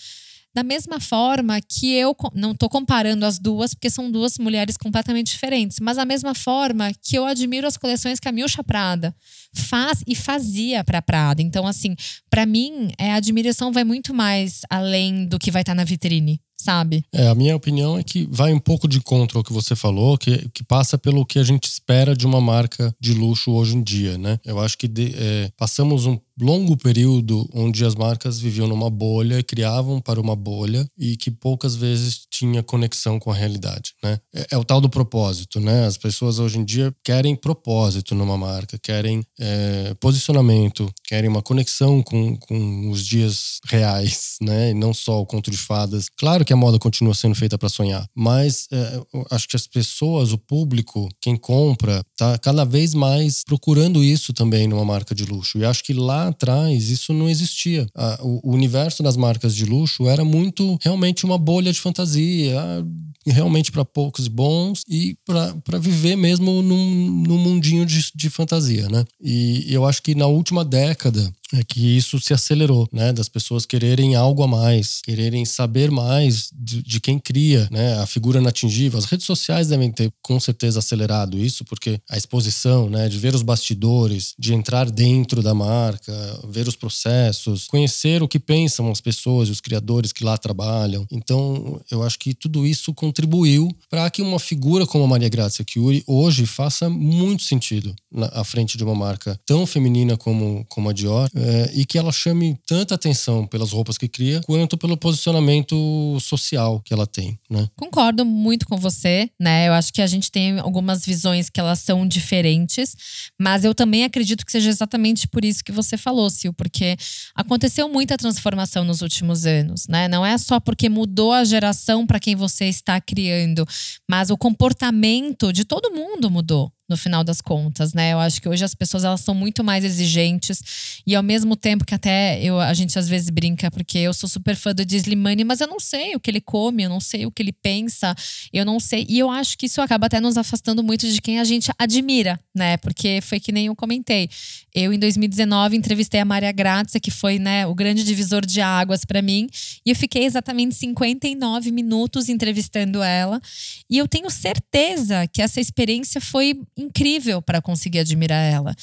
Da 0.53 0.63
mesma 0.63 0.99
forma 0.99 1.59
que 1.61 1.93
eu 1.93 2.15
não 2.33 2.51
estou 2.51 2.67
comparando 2.69 3.23
as 3.23 3.37
duas, 3.37 3.73
porque 3.73 3.89
são 3.89 4.11
duas 4.11 4.37
mulheres 4.39 4.77
completamente 4.77 5.31
diferentes, 5.31 5.79
mas 5.79 5.97
da 5.97 6.05
mesma 6.05 6.33
forma 6.33 6.91
que 7.03 7.15
eu 7.15 7.25
admiro 7.25 7.67
as 7.67 7.77
coleções 7.77 8.19
que 8.19 8.27
a 8.27 8.31
Milcha 8.31 8.63
Prada 8.63 9.15
faz 9.53 10.03
e 10.07 10.15
fazia 10.15 10.83
para 10.83 11.03
Prada. 11.03 11.41
Então, 11.41 11.67
assim, 11.67 11.95
para 12.31 12.47
mim, 12.47 12.91
é, 12.97 13.11
a 13.11 13.15
admiração 13.15 13.71
vai 13.71 13.83
muito 13.83 14.11
mais 14.11 14.61
além 14.69 15.27
do 15.27 15.37
que 15.37 15.51
vai 15.51 15.61
estar 15.61 15.73
tá 15.73 15.75
na 15.75 15.83
vitrine 15.83 16.41
sabe? 16.61 17.05
É, 17.13 17.27
a 17.27 17.35
minha 17.35 17.55
opinião 17.55 17.97
é 17.97 18.03
que 18.03 18.27
vai 18.29 18.53
um 18.53 18.59
pouco 18.59 18.87
de 18.87 18.99
contra 18.99 19.37
ao 19.37 19.43
que 19.43 19.53
você 19.53 19.75
falou, 19.75 20.17
que, 20.17 20.49
que 20.49 20.63
passa 20.63 20.97
pelo 20.97 21.25
que 21.25 21.39
a 21.39 21.43
gente 21.43 21.65
espera 21.65 22.15
de 22.15 22.25
uma 22.27 22.41
marca 22.41 22.93
de 22.99 23.13
luxo 23.13 23.51
hoje 23.51 23.75
em 23.75 23.81
dia, 23.81 24.17
né? 24.17 24.39
Eu 24.45 24.59
acho 24.59 24.77
que 24.77 24.87
de, 24.87 25.13
é, 25.15 25.51
passamos 25.57 26.05
um 26.05 26.19
longo 26.39 26.77
período 26.77 27.47
onde 27.53 27.83
as 27.85 27.95
marcas 27.95 28.39
viviam 28.39 28.67
numa 28.67 28.89
bolha, 28.89 29.43
criavam 29.43 29.99
para 29.99 30.19
uma 30.19 30.35
bolha 30.35 30.89
e 30.97 31.17
que 31.17 31.29
poucas 31.29 31.75
vezes 31.75 32.25
tinha 32.29 32.63
conexão 32.63 33.19
com 33.19 33.31
a 33.31 33.35
realidade, 33.35 33.93
né? 34.03 34.19
É, 34.33 34.47
é 34.51 34.57
o 34.57 34.63
tal 34.63 34.81
do 34.81 34.89
propósito, 34.89 35.59
né? 35.59 35.85
As 35.85 35.97
pessoas 35.97 36.39
hoje 36.39 36.59
em 36.59 36.65
dia 36.65 36.93
querem 37.03 37.35
propósito 37.35 38.15
numa 38.15 38.37
marca, 38.37 38.77
querem 38.77 39.23
é, 39.39 39.93
posicionamento, 39.99 40.91
querem 41.09 41.27
uma 41.27 41.41
conexão 41.41 42.03
com, 42.03 42.35
com 42.35 42.91
os 42.91 43.03
dias 43.03 43.59
reais, 43.65 44.35
né? 44.39 44.69
E 44.69 44.73
não 44.75 44.93
só 44.93 45.19
o 45.19 45.25
conto 45.25 45.49
de 45.49 45.57
fadas. 45.57 46.07
Claro 46.07 46.45
que 46.45 46.53
a 46.53 46.55
moda 46.55 46.77
continua 46.77 47.15
sendo 47.15 47.33
feita 47.33 47.57
para 47.57 47.67
sonhar, 47.67 48.07
mas 48.13 48.67
é, 48.71 49.01
acho 49.31 49.47
que 49.47 49.55
as 49.55 49.65
pessoas, 49.65 50.31
o 50.31 50.37
público, 50.37 51.09
quem 51.19 51.35
compra, 51.35 52.03
tá 52.15 52.37
cada 52.37 52.63
vez 52.63 52.93
mais 52.93 53.43
procurando 53.43 54.03
isso 54.03 54.33
também 54.33 54.67
numa 54.67 54.85
marca 54.85 55.15
de 55.15 55.25
luxo. 55.25 55.57
E 55.57 55.65
acho 55.65 55.83
que 55.83 55.93
lá 55.93 56.27
atrás 56.27 56.89
isso 56.89 57.11
não 57.11 57.27
existia. 57.27 57.87
O 58.21 58.53
universo 58.53 59.01
das 59.01 59.17
marcas 59.17 59.55
de 59.55 59.65
luxo 59.65 60.07
era 60.07 60.23
muito 60.23 60.77
realmente 60.81 61.25
uma 61.25 61.39
bolha 61.39 61.73
de 61.73 61.79
fantasia, 61.79 62.85
realmente 63.25 63.71
para 63.71 63.83
poucos 63.83 64.27
bons 64.27 64.83
e 64.87 65.17
para 65.25 65.79
viver 65.79 66.15
mesmo 66.15 66.61
num, 66.61 67.23
num 67.27 67.37
mundinho 67.37 67.85
de, 67.85 68.11
de 68.13 68.29
fantasia, 68.29 68.87
né? 68.89 69.03
E 69.19 69.65
eu 69.73 69.85
acho 69.85 70.03
que 70.03 70.13
na 70.13 70.27
última 70.27 70.63
década 70.63 70.98
некогда 70.99 71.33
é 71.53 71.63
que 71.63 71.97
isso 71.97 72.19
se 72.19 72.33
acelerou, 72.33 72.87
né? 72.91 73.11
Das 73.11 73.27
pessoas 73.27 73.65
quererem 73.65 74.15
algo 74.15 74.43
a 74.43 74.47
mais, 74.47 75.01
quererem 75.03 75.45
saber 75.45 75.89
mais 75.89 76.51
de, 76.53 76.81
de, 76.83 76.99
quem 76.99 77.17
cria, 77.17 77.67
né? 77.71 77.95
A 77.99 78.05
figura 78.05 78.39
inatingível. 78.39 78.99
As 78.99 79.05
redes 79.05 79.25
sociais 79.25 79.67
devem 79.67 79.91
ter 79.91 80.11
com 80.21 80.39
certeza 80.39 80.79
acelerado 80.79 81.37
isso, 81.37 81.65
porque 81.65 81.99
a 82.09 82.17
exposição, 82.17 82.89
né? 82.89 83.09
De 83.09 83.17
ver 83.17 83.33
os 83.33 83.41
bastidores, 83.41 84.33
de 84.37 84.53
entrar 84.53 84.89
dentro 84.89 85.41
da 85.41 85.53
marca, 85.53 86.13
ver 86.49 86.67
os 86.67 86.75
processos, 86.75 87.67
conhecer 87.67 88.21
o 88.21 88.27
que 88.27 88.39
pensam 88.39 88.91
as 88.91 89.01
pessoas 89.01 89.49
os 89.49 89.61
criadores 89.61 90.11
que 90.11 90.23
lá 90.23 90.37
trabalham. 90.37 91.05
Então, 91.11 91.81
eu 91.89 92.03
acho 92.03 92.17
que 92.19 92.33
tudo 92.33 92.65
isso 92.65 92.93
contribuiu 92.93 93.69
para 93.89 94.09
que 94.09 94.21
uma 94.21 94.39
figura 94.39 94.85
como 94.85 95.03
a 95.03 95.07
Maria 95.07 95.29
Grazia 95.29 95.65
Chiuri 95.67 96.03
hoje 96.05 96.45
faça 96.45 96.89
muito 96.89 97.43
sentido 97.43 97.95
na, 98.11 98.27
à 98.27 98.43
frente 98.43 98.77
de 98.77 98.83
uma 98.83 98.95
marca 98.95 99.39
tão 99.45 99.65
feminina 99.65 100.17
como, 100.17 100.65
como 100.67 100.89
a 100.89 100.93
Dior 100.93 101.29
é, 101.39 101.71
e 101.73 101.85
que 101.85 101.97
ela 101.97 102.11
chame 102.11 102.57
tanta 102.65 102.95
atenção 102.95 103.47
pelas 103.47 103.71
roupas 103.71 103.97
que 103.97 104.07
cria, 104.07 104.41
quanto 104.41 104.77
pelo 104.77 104.97
posicionamento 104.97 106.17
social 106.19 106.81
que 106.81 106.93
ela 106.93 107.07
tem, 107.07 107.39
né? 107.49 107.67
Concordo 107.75 108.25
muito 108.25 108.65
com 108.65 108.77
você, 108.77 109.29
né? 109.39 109.67
Eu 109.67 109.73
acho 109.73 109.93
que 109.93 110.01
a 110.01 110.07
gente 110.07 110.29
tem 110.31 110.59
algumas 110.59 111.05
visões 111.05 111.49
que 111.49 111.59
elas 111.59 111.79
são 111.79 112.07
diferentes, 112.07 112.95
mas 113.39 113.63
eu 113.63 113.73
também 113.73 114.03
acredito 114.03 114.45
que 114.45 114.51
seja 114.51 114.69
exatamente 114.69 115.27
por 115.27 115.45
isso 115.45 115.63
que 115.63 115.71
você 115.71 115.97
falou, 115.97 116.29
Sil, 116.29 116.51
porque 116.53 116.97
aconteceu 117.33 117.87
muita 117.87 118.17
transformação 118.17 118.83
nos 118.83 119.01
últimos 119.01 119.45
anos, 119.45 119.87
né? 119.87 120.07
Não 120.07 120.25
é 120.25 120.37
só 120.37 120.59
porque 120.59 120.89
mudou 120.89 121.31
a 121.31 121.43
geração 121.43 122.05
para 122.05 122.19
quem 122.19 122.35
você 122.35 122.65
está 122.65 122.99
criando, 122.99 123.65
mas 124.09 124.29
o 124.29 124.37
comportamento 124.37 125.53
de 125.53 125.63
todo 125.63 125.91
mundo 125.91 126.29
mudou 126.29 126.71
no 126.89 126.97
final 126.97 127.23
das 127.23 127.39
contas, 127.39 127.93
né? 127.93 128.13
Eu 128.13 128.19
acho 128.19 128.41
que 128.41 128.49
hoje 128.49 128.65
as 128.65 128.73
pessoas 128.73 129.03
elas 129.03 129.21
são 129.21 129.35
muito 129.35 129.63
mais 129.63 129.85
exigentes 129.85 131.01
e 131.05 131.15
ao 131.15 131.23
mesmo 131.23 131.55
tempo 131.55 131.85
que 131.85 131.93
até 131.93 132.41
eu, 132.43 132.59
a 132.59 132.73
gente 132.73 132.97
às 132.97 133.07
vezes 133.07 133.29
brinca 133.29 133.69
porque 133.71 133.97
eu 133.99 134.13
sou 134.13 134.27
super 134.27 134.55
fã 134.55 134.73
do 134.73 134.83
Dislimani, 134.83 135.43
mas 135.43 135.61
eu 135.61 135.67
não 135.67 135.79
sei 135.79 136.15
o 136.15 136.19
que 136.19 136.31
ele 136.31 136.41
come, 136.41 136.83
eu 136.83 136.89
não 136.89 136.99
sei 136.99 137.25
o 137.25 137.31
que 137.31 137.41
ele 137.41 137.53
pensa, 137.53 138.15
eu 138.51 138.65
não 138.65 138.79
sei. 138.79 139.05
E 139.07 139.19
eu 139.19 139.29
acho 139.29 139.57
que 139.57 139.67
isso 139.67 139.81
acaba 139.81 140.07
até 140.07 140.19
nos 140.19 140.37
afastando 140.37 140.83
muito 140.83 141.07
de 141.07 141.21
quem 141.21 141.39
a 141.39 141.43
gente 141.43 141.71
admira, 141.77 142.39
né? 142.55 142.77
Porque 142.77 143.19
foi 143.21 143.39
que 143.39 143.51
nem 143.51 143.67
eu 143.67 143.75
comentei. 143.75 144.29
Eu 144.73 144.93
em 144.93 144.99
2019 144.99 145.75
entrevistei 145.75 146.19
a 146.19 146.25
Maria 146.25 146.51
Grazia, 146.51 146.99
que 146.99 147.11
foi, 147.11 147.39
né, 147.39 147.65
o 147.67 147.73
grande 147.75 148.03
divisor 148.03 148.45
de 148.45 148.61
águas 148.61 149.03
para 149.03 149.21
mim, 149.21 149.47
e 149.85 149.89
eu 149.89 149.95
fiquei 149.95 150.25
exatamente 150.25 150.75
59 150.75 151.71
minutos 151.71 152.29
entrevistando 152.29 153.01
ela, 153.01 153.41
e 153.89 153.97
eu 153.97 154.07
tenho 154.07 154.29
certeza 154.29 155.27
que 155.27 155.41
essa 155.41 155.59
experiência 155.59 156.21
foi 156.21 156.61
incrível 156.79 157.41
para 157.41 157.61
conseguir 157.61 157.99
admirar 157.99 158.43
ela. 158.43 158.75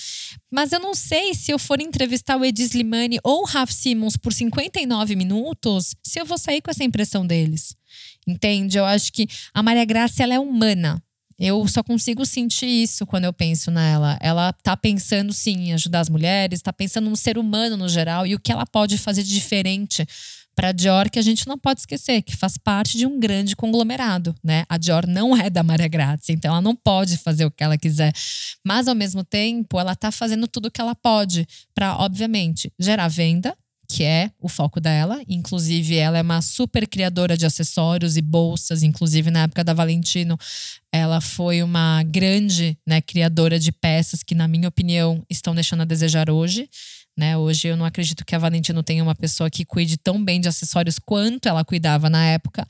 Mas 0.50 0.72
eu 0.72 0.80
não 0.80 0.94
sei 0.94 1.34
se 1.34 1.50
eu 1.50 1.58
for 1.58 1.80
entrevistar 1.80 2.36
o 2.36 2.44
Edis 2.44 2.72
Limani 2.72 3.18
ou 3.22 3.42
o 3.42 3.44
Raf 3.44 3.72
Simons 3.72 4.16
por 4.16 4.32
59 4.32 5.16
minutos, 5.16 5.94
se 6.02 6.20
eu 6.20 6.26
vou 6.26 6.38
sair 6.38 6.60
com 6.60 6.70
essa 6.70 6.84
impressão 6.84 7.26
deles. 7.26 7.76
Entende? 8.26 8.78
Eu 8.78 8.84
acho 8.84 9.12
que 9.12 9.26
a 9.54 9.62
Maria 9.62 9.84
Graça 9.84 10.22
ela 10.22 10.34
é 10.34 10.38
humana. 10.38 11.02
Eu 11.38 11.68
só 11.68 11.82
consigo 11.82 12.24
sentir 12.24 12.66
isso 12.66 13.06
quando 13.06 13.24
eu 13.24 13.32
penso 13.32 13.70
nela. 13.70 14.18
Ela 14.20 14.52
tá 14.54 14.74
pensando 14.76 15.32
sim 15.32 15.68
em 15.68 15.72
ajudar 15.74 16.00
as 16.00 16.08
mulheres, 16.08 16.62
tá 16.62 16.72
pensando 16.72 17.10
no 17.10 17.16
ser 17.16 17.36
humano 17.36 17.76
no 17.76 17.88
geral 17.88 18.26
e 18.26 18.34
o 18.34 18.40
que 18.40 18.50
ela 18.50 18.64
pode 18.64 18.96
fazer 18.96 19.22
de 19.22 19.34
diferente 19.34 20.06
para 20.56 20.70
a 20.70 20.72
Dior, 20.72 21.10
que 21.10 21.18
a 21.18 21.22
gente 21.22 21.46
não 21.46 21.58
pode 21.58 21.80
esquecer, 21.80 22.22
que 22.22 22.34
faz 22.34 22.56
parte 22.56 22.96
de 22.96 23.06
um 23.06 23.20
grande 23.20 23.54
conglomerado, 23.54 24.34
né? 24.42 24.64
A 24.70 24.78
Dior 24.78 25.06
não 25.06 25.36
é 25.36 25.50
da 25.50 25.62
Maria 25.62 25.86
Grazia, 25.86 26.34
então 26.34 26.50
ela 26.50 26.62
não 26.62 26.74
pode 26.74 27.18
fazer 27.18 27.44
o 27.44 27.50
que 27.50 27.62
ela 27.62 27.76
quiser. 27.76 28.10
Mas 28.64 28.88
ao 28.88 28.94
mesmo 28.94 29.22
tempo, 29.22 29.78
ela 29.78 29.92
está 29.92 30.10
fazendo 30.10 30.48
tudo 30.48 30.66
o 30.66 30.70
que 30.70 30.80
ela 30.80 30.94
pode 30.94 31.46
para, 31.74 31.98
obviamente, 31.98 32.72
gerar 32.78 33.08
venda, 33.08 33.54
que 33.86 34.02
é 34.02 34.30
o 34.40 34.48
foco 34.48 34.80
dela. 34.80 35.20
Inclusive, 35.28 35.96
ela 35.96 36.18
é 36.18 36.22
uma 36.22 36.40
super 36.40 36.88
criadora 36.88 37.36
de 37.36 37.44
acessórios 37.44 38.16
e 38.16 38.22
bolsas. 38.22 38.82
Inclusive, 38.82 39.30
na 39.30 39.42
época 39.42 39.62
da 39.62 39.74
Valentino, 39.74 40.38
ela 40.90 41.20
foi 41.20 41.62
uma 41.62 42.02
grande 42.02 42.76
né, 42.86 43.00
criadora 43.02 43.58
de 43.58 43.70
peças 43.70 44.22
que, 44.22 44.34
na 44.34 44.48
minha 44.48 44.68
opinião, 44.68 45.22
estão 45.28 45.54
deixando 45.54 45.82
a 45.82 45.84
desejar 45.84 46.30
hoje. 46.30 46.68
Né? 47.16 47.36
Hoje 47.36 47.68
eu 47.68 47.76
não 47.76 47.86
acredito 47.86 48.24
que 48.26 48.34
a 48.34 48.38
Valentino 48.38 48.82
tenha 48.82 49.02
uma 49.02 49.14
pessoa 49.14 49.48
que 49.48 49.64
cuide 49.64 49.96
tão 49.96 50.22
bem 50.22 50.38
de 50.38 50.48
acessórios 50.48 50.98
quanto 50.98 51.48
ela 51.48 51.64
cuidava 51.64 52.10
na 52.10 52.22
época, 52.26 52.66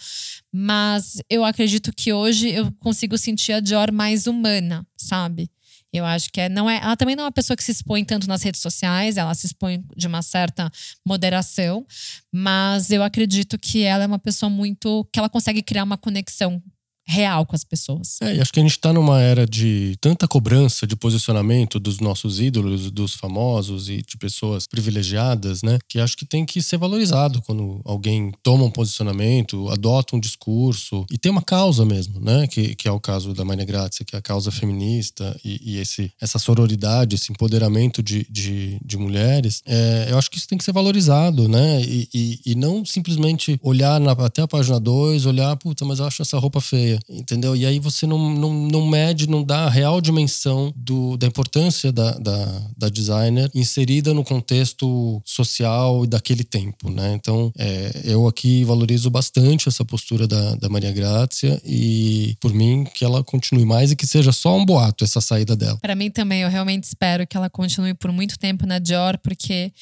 mas 0.53 1.21
eu 1.29 1.45
acredito 1.45 1.93
que 1.93 2.13
hoje 2.13 2.51
eu 2.51 2.71
consigo 2.79 3.19
sentir 3.19 3.53
a 3.53 3.61
Dior 3.61 3.91
mais 3.91 4.29
humana, 4.29 4.87
sabe? 4.97 5.51
Eu 5.93 6.05
acho 6.05 6.31
que 6.31 6.41
é, 6.41 6.49
não 6.49 6.69
é, 6.69 6.77
ela 6.77 6.97
também 6.97 7.17
não 7.17 7.25
é 7.25 7.27
uma 7.27 7.33
pessoa 7.33 7.57
que 7.57 7.65
se 7.65 7.73
expõe 7.73 8.05
tanto 8.05 8.29
nas 8.29 8.43
redes 8.43 8.61
sociais, 8.61 9.17
ela 9.17 9.35
se 9.35 9.47
expõe 9.47 9.83
de 9.97 10.07
uma 10.07 10.23
certa 10.23 10.71
moderação, 11.05 11.87
mas 12.33 12.91
eu 12.91 13.03
acredito 13.03 13.59
que 13.59 13.83
ela 13.83 14.05
é 14.05 14.07
uma 14.07 14.19
pessoa 14.19 14.51
muito 14.51 15.09
que 15.13 15.19
ela 15.19 15.29
consegue 15.29 15.63
criar 15.63 15.85
uma 15.85 15.97
conexão 15.97 16.63
real 17.07 17.47
com 17.47 17.55
as 17.55 17.63
pessoas. 17.63 18.19
É, 18.21 18.37
e 18.37 18.41
acho 18.41 18.53
que 18.53 18.59
a 18.59 18.63
gente 18.63 18.73
está 18.73 18.93
numa 18.93 19.21
era 19.21 19.47
de 19.47 19.97
tanta 20.01 20.27
cobrança 20.27 20.87
de 20.87 20.97
posicionamento 20.97 21.79
dos 21.79 22.01
nossos 22.01 22.41
ídolos, 22.41 22.91
dos 22.91 23.15
famosos 23.15 23.89
e 23.89 24.03
de 24.03 24.17
pessoas 24.19 24.67
privilegiadas, 24.67 25.63
né? 25.63 25.79
Que 25.89 26.01
acho 26.01 26.17
que 26.17 26.27
tem 26.27 26.45
que 26.45 26.61
ser 26.61 26.79
valorizado 26.79 27.41
quando 27.43 27.81
alguém 27.85 28.33
toma 28.43 28.65
um 28.65 28.71
posicionamento, 28.71 29.69
adota 29.71 30.17
um 30.17 30.21
discurso 30.21 31.07
e 31.11 31.17
tem 31.17 31.31
uma 31.31 31.43
causa 31.43 31.85
mesmo, 31.85 32.21
né? 32.21 32.47
Que, 32.49 32.75
que 32.75 32.89
é 32.89 32.91
o 32.91 32.99
caso 32.99 33.33
da 33.33 33.45
Maria 33.45 33.65
Grazia, 33.65 34.05
que 34.05 34.17
é 34.17 34.19
a 34.19 34.23
causa 34.23 34.51
feminista 34.51 35.39
e, 35.45 35.75
e 35.75 35.79
esse, 35.79 36.13
essa 36.21 36.39
sororidade, 36.39 37.15
esse 37.15 37.31
empoderamento 37.31 38.03
de, 38.03 38.27
de, 38.29 38.81
de 38.85 38.97
mulheres. 38.97 39.63
É, 39.65 40.09
eu 40.11 40.19
acho 40.19 40.31
que 40.31 40.39
isso 40.39 40.49
tem 40.49 40.59
que 40.59 40.65
ser 40.65 40.73
valorizado, 40.73 41.49
né? 41.49 41.81
E, 41.83 42.09
e, 42.13 42.41
e 42.47 42.55
não 42.57 42.85
simplesmente 42.85 43.59
olhar 43.63 44.01
na, 44.01 44.13
até 44.13 44.43
a 44.43 44.49
página 44.49 44.81
2, 44.81 45.25
olhar, 45.27 45.57
puta, 45.57 45.85
mas 45.85 46.01
eu 46.01 46.07
acho 46.07 46.23
essa 46.23 46.39
roupa 46.39 46.61
feia 46.61 46.96
entendeu? 47.09 47.55
E 47.57 47.65
aí 47.67 47.79
você 47.79 48.07
não, 48.07 48.19
não, 48.35 48.53
não 48.53 48.87
mede, 48.87 49.29
não 49.29 49.43
dá 49.43 49.65
a 49.65 49.71
real 49.71 50.01
dimensão 50.01 50.73
do, 50.77 51.17
da 51.17 51.27
importância 51.27 51.93
da, 51.93 52.13
da, 52.13 52.63
da 52.77 52.89
designer 52.89 53.51
inserida 53.55 54.13
no 54.15 54.25
contexto 54.25 55.21
social 55.25 56.05
e 56.05 56.07
daquele 56.07 56.45
tempo, 56.45 56.91
né? 56.91 57.15
Então, 57.15 57.53
é, 57.59 58.03
eu 58.05 58.27
aqui 58.27 58.65
valorizo 58.65 59.11
bastante 59.11 59.69
essa 59.69 59.85
postura 59.85 60.27
da, 60.27 60.57
da 60.57 60.69
Maria 60.69 60.93
Grazia 60.93 61.61
e, 61.65 62.37
por 62.41 62.53
mim, 62.53 62.85
que 62.95 63.05
ela 63.05 63.23
continue 63.25 63.65
mais 63.65 63.93
e 63.93 63.97
que 63.97 64.07
seja 64.07 64.33
só 64.33 64.57
um 64.57 64.65
boato 64.65 65.05
essa 65.05 65.21
saída 65.21 65.57
dela. 65.57 65.79
Para 65.81 65.95
mim 65.95 66.11
também, 66.11 66.43
eu 66.43 66.49
realmente 66.49 66.85
espero 66.85 67.27
que 67.27 67.37
ela 67.37 67.51
continue 67.51 67.95
por 67.95 68.13
muito 68.13 68.39
tempo 68.39 68.67
na 68.67 68.79
Dior, 68.79 69.19
porque 69.19 69.73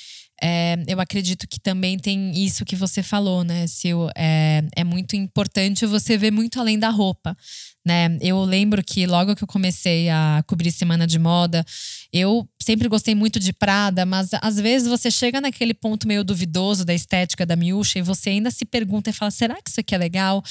é, 0.43 0.77
eu 0.87 1.01
acredito 1.01 1.47
que 1.49 1.61
também 1.61 1.99
tem 1.99 2.33
isso 2.33 2.65
que 2.65 2.77
você 2.77 3.03
falou, 3.03 3.45
né, 3.45 3.67
Sil? 3.71 4.11
É, 4.17 4.63
é 4.77 4.85
muito 4.85 5.17
importante 5.17 5.87
você 5.87 6.17
ver 6.19 6.31
muito 6.31 6.61
além 6.61 6.79
da 6.79 6.91
roupa, 6.91 7.37
né? 7.85 8.17
Eu 8.21 8.43
lembro 8.45 8.83
que 8.83 9.07
logo 9.07 9.37
que 9.37 9.45
eu 9.45 9.49
comecei 9.49 10.09
a 10.09 10.43
cobrir 10.47 10.73
semana 10.73 11.07
de 11.07 11.19
moda, 11.19 11.65
eu 12.13 12.49
sempre 12.61 12.89
gostei 12.89 13.15
muito 13.15 13.39
de 13.39 13.53
Prada, 13.53 14.07
mas 14.07 14.31
às 14.41 14.57
vezes 14.57 14.89
você 14.89 15.11
chega 15.11 15.41
naquele 15.41 15.75
ponto 15.75 16.09
meio 16.09 16.25
duvidoso 16.25 16.85
da 16.85 16.95
estética 16.95 17.45
da 17.45 17.57
Miúcha 17.57 17.99
e 17.99 18.03
você 18.03 18.31
ainda 18.31 18.51
se 18.51 18.65
pergunta 18.65 19.11
e 19.11 19.13
fala: 19.13 19.31
será 19.31 19.57
que 19.61 19.69
isso 19.69 19.81
aqui 19.81 19.95
é 19.95 19.99
legal? 19.99 20.43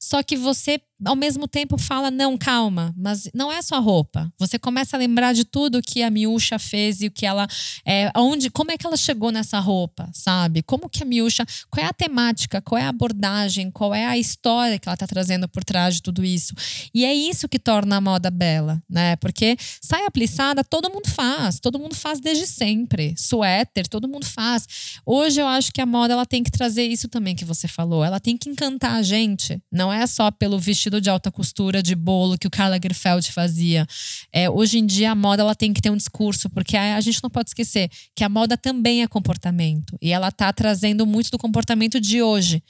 Só 0.00 0.22
que 0.22 0.36
você, 0.36 0.80
ao 1.04 1.14
mesmo 1.14 1.46
tempo, 1.46 1.78
fala: 1.78 2.10
não, 2.10 2.36
calma, 2.36 2.92
mas 2.96 3.30
não 3.32 3.52
é 3.52 3.62
só 3.62 3.78
roupa. 3.80 4.32
Você 4.38 4.58
começa 4.58 4.96
a 4.96 4.98
lembrar 4.98 5.32
de 5.32 5.44
tudo 5.44 5.82
que 5.82 6.02
a 6.02 6.10
Miúcha 6.10 6.58
fez 6.58 7.02
e 7.02 7.06
o 7.06 7.10
que 7.10 7.24
ela. 7.24 7.46
É, 7.86 8.10
onde, 8.16 8.50
como 8.50 8.72
é 8.72 8.78
que 8.78 8.86
ela 8.86 8.96
chegou 8.96 9.30
nessa 9.30 9.60
roupa, 9.60 10.10
sabe? 10.12 10.62
Como 10.62 10.88
que 10.88 11.02
a 11.02 11.06
Miúcha. 11.06 11.46
Qual 11.70 11.84
é 11.84 11.88
a 11.88 11.92
temática, 11.92 12.60
qual 12.60 12.80
é 12.80 12.84
a 12.84 12.88
abordagem, 12.88 13.70
qual 13.70 13.94
é 13.94 14.06
a 14.06 14.18
história 14.18 14.78
que 14.78 14.88
ela 14.88 14.94
está 14.94 15.06
trazendo 15.06 15.46
por 15.48 15.62
trás 15.62 15.96
de 15.96 16.02
tudo 16.02 16.24
isso. 16.24 16.54
E 16.94 17.04
é 17.04 17.14
isso 17.14 17.48
que 17.48 17.58
torna 17.58 17.96
a 17.96 18.00
moda 18.00 18.30
bela, 18.30 18.82
né? 18.88 19.16
Porque 19.16 19.56
saia 19.80 20.10
plissada 20.10 20.64
todo 20.64 20.90
mundo 20.90 21.08
faz, 21.08 21.58
todo 21.60 21.78
mundo 21.78 21.94
faz 21.94 22.20
desde 22.20 22.46
sempre. 22.46 23.14
Suéter, 23.16 23.88
todo 23.88 24.08
mundo 24.08 24.26
faz. 24.26 24.66
Hoje 25.04 25.40
eu 25.40 25.46
acho 25.46 25.72
que 25.72 25.80
a 25.80 25.86
moda 25.86 26.12
ela 26.12 26.26
tem 26.26 26.42
que 26.42 26.50
trazer 26.50 26.86
isso 26.86 27.08
também 27.08 27.34
que 27.34 27.44
você 27.44 27.66
falou. 27.66 28.04
Ela 28.04 28.20
tem 28.20 28.36
que 28.36 28.48
encantar 28.48 28.94
a 28.94 29.02
gente. 29.02 29.60
Não 29.70 29.92
é 29.92 30.06
só 30.06 30.30
pelo 30.30 30.58
vestido 30.58 31.00
de 31.00 31.10
alta 31.10 31.30
costura 31.30 31.82
de 31.82 31.94
bolo 31.94 32.38
que 32.38 32.46
o 32.46 32.50
Karl 32.50 32.70
Lagerfeld 32.70 33.30
fazia. 33.32 33.86
É, 34.32 34.48
hoje 34.48 34.78
em 34.78 34.86
dia 34.86 35.12
a 35.12 35.14
moda 35.14 35.42
ela 35.42 35.54
tem 35.54 35.72
que 35.72 35.80
ter 35.80 35.90
um 35.90 35.96
discurso, 35.96 36.48
porque 36.50 36.76
a, 36.76 36.96
a 36.96 37.00
gente 37.00 37.22
não 37.22 37.30
pode 37.30 37.50
esquecer 37.50 37.90
que 38.14 38.24
a 38.24 38.28
moda 38.28 38.56
também 38.56 39.02
é 39.02 39.08
comportamento. 39.08 39.96
E 40.00 40.12
ela 40.12 40.30
tá 40.30 40.52
trazendo 40.52 41.06
muito 41.06 41.30
do 41.30 41.38
comportamento 41.38 42.00
de 42.00 42.22
hoje 42.22 42.62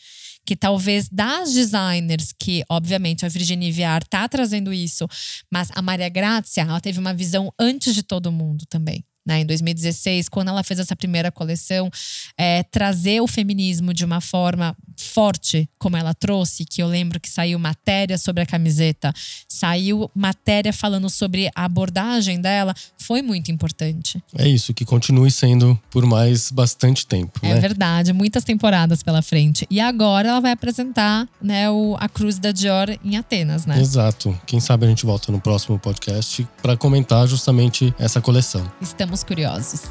que 0.51 0.57
talvez 0.57 1.09
das 1.09 1.53
designers, 1.53 2.35
que 2.37 2.65
obviamente 2.69 3.25
a 3.25 3.29
Virginia 3.29 3.73
Viar 3.73 4.03
tá 4.03 4.29
trazendo 4.29 4.73
isso, 4.73 5.07
mas 5.49 5.71
a 5.77 5.81
Maria 5.81 6.09
Grazia, 6.09 6.65
ela 6.65 6.81
teve 6.81 6.99
uma 6.99 7.15
visão 7.15 7.55
antes 7.57 7.95
de 7.95 8.03
todo 8.03 8.33
mundo 8.33 8.65
também 8.69 9.05
né, 9.25 9.43
em 9.43 9.47
2016, 9.47 10.29
quando 10.29 10.49
ela 10.49 10.65
fez 10.65 10.81
essa 10.81 10.97
primeira 10.97 11.31
coleção, 11.31 11.89
é, 12.37 12.65
trazer 12.65 13.21
o 13.21 13.29
feminismo 13.29 13.95
de 13.95 14.05
uma 14.05 14.21
forma 14.21 14.77
forte, 15.03 15.69
como 15.79 15.97
ela 15.97 16.15
trouxe, 16.15 16.65
que 16.65 16.83
eu 16.83 16.87
lembro 16.87 17.21
que 17.21 17.29
saiu 17.29 17.59
matéria 17.59 18.19
sobre 18.19 18.43
a 18.43 18.47
camiseta, 18.47 19.13
saiu 19.49 20.11
matéria 20.15 20.73
falando 20.73 21.09
sobre 21.09 21.51
a 21.55 21.65
abordagem 21.65 22.41
dela, 22.41 22.75
foi 22.99 23.23
muito 23.23 23.51
importante. 23.51 24.23
É 24.37 24.49
isso, 24.49 24.75
que 24.75 24.85
continue 24.85 25.31
sendo 25.31 25.79
por 25.91 26.05
mais 26.07 26.51
bastante 26.51 27.07
tempo. 27.07 27.41
É 27.43 27.55
né? 27.55 27.61
verdade, 27.61 28.13
muitas 28.13 28.45
temporadas 28.45 29.03
pela 29.03 29.23
frente. 29.23 29.67
E 29.71 29.81
agora 29.81 30.29
ela 30.29 30.41
vai 30.41 30.53
apresentar 30.53 31.29
né, 31.41 31.71
o, 31.71 31.97
a 31.99 32.09
Cruz 32.09 32.39
da 32.39 32.53
Dior 32.53 32.89
em 33.05 33.17
Atenas, 33.17 33.67
né? 33.67 33.81
Exato. 33.81 34.39
Quem 34.47 34.61
sabe 34.61 34.87
a 34.87 34.89
gente 34.89 35.05
volta 35.07 35.33
no 35.33 35.41
próximo 35.41 35.79
podcast 35.79 36.47
para 36.63 36.77
comentar 36.77 37.27
justamente 37.27 37.95
essa 37.99 38.21
coleção. 38.21 38.71
Estamos 38.81 39.25
curiosos. 39.25 39.83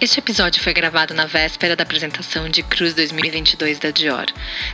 Este 0.00 0.20
episódio 0.20 0.62
foi 0.62 0.72
gravado 0.72 1.12
na 1.12 1.26
véspera 1.26 1.74
da 1.74 1.82
apresentação 1.82 2.48
de 2.48 2.62
Cruz 2.62 2.94
2022 2.94 3.80
da 3.80 3.90
Dior. 3.90 4.26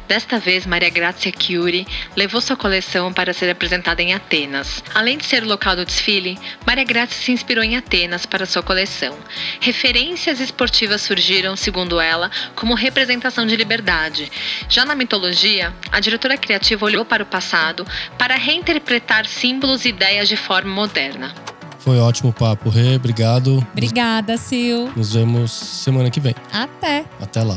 Desta 0.06 0.38
vez, 0.38 0.66
Maria 0.66 0.90
Grazia 0.90 1.32
Chiuri 1.38 1.86
levou 2.14 2.42
sua 2.42 2.56
coleção 2.56 3.10
para 3.10 3.32
ser 3.32 3.48
apresentada 3.48 4.02
em 4.02 4.12
Atenas. 4.12 4.84
Além 4.94 5.16
de 5.16 5.24
ser 5.24 5.42
o 5.42 5.46
local 5.46 5.76
do 5.76 5.86
desfile, 5.86 6.38
Maria 6.66 6.84
Grazia 6.84 7.14
se 7.14 7.32
inspirou 7.32 7.64
em 7.64 7.76
Atenas 7.76 8.26
para 8.26 8.44
sua 8.44 8.62
coleção. 8.62 9.18
Referências 9.60 10.40
esportivas 10.40 11.00
surgiram, 11.00 11.56
segundo 11.56 11.98
ela, 11.98 12.30
como 12.54 12.74
representação 12.74 13.46
de 13.46 13.56
liberdade. 13.56 14.30
Já 14.68 14.84
na 14.84 14.94
mitologia, 14.94 15.74
a 15.90 16.00
diretora 16.00 16.36
criativa 16.36 16.84
olhou 16.84 17.04
para 17.04 17.22
o 17.22 17.26
passado 17.26 17.86
para 18.18 18.34
reinterpretar 18.34 19.24
símbolos 19.24 19.86
e 19.86 19.88
ideias 19.88 20.28
de 20.28 20.36
forma 20.36 20.74
moderna. 20.74 21.34
Foi 21.78 21.98
ótimo 21.98 22.30
o 22.30 22.32
papo, 22.32 22.68
Rê. 22.68 22.96
Obrigado. 22.96 23.64
Obrigada, 23.72 24.36
Sil. 24.36 24.90
Nos 24.96 25.14
vemos 25.14 25.52
semana 25.52 26.10
que 26.10 26.20
vem. 26.20 26.34
Até. 26.52 27.04
Até 27.20 27.42
lá. 27.42 27.56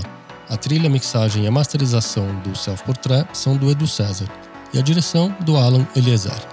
A 0.50 0.58
trilha, 0.58 0.88
a 0.88 0.90
mixagem 0.92 1.46
e 1.46 1.48
a 1.48 1.52
masterização 1.52 2.28
do 2.42 2.56
Self 2.56 2.84
Portrait 2.84 3.26
são 3.34 3.56
do 3.56 3.72
Edu 3.72 3.88
César 3.88 4.28
e 4.74 4.80
a 4.80 4.82
direção 4.82 5.36
do 5.42 5.58
Alan 5.58 5.86
Eliezer. 5.96 6.51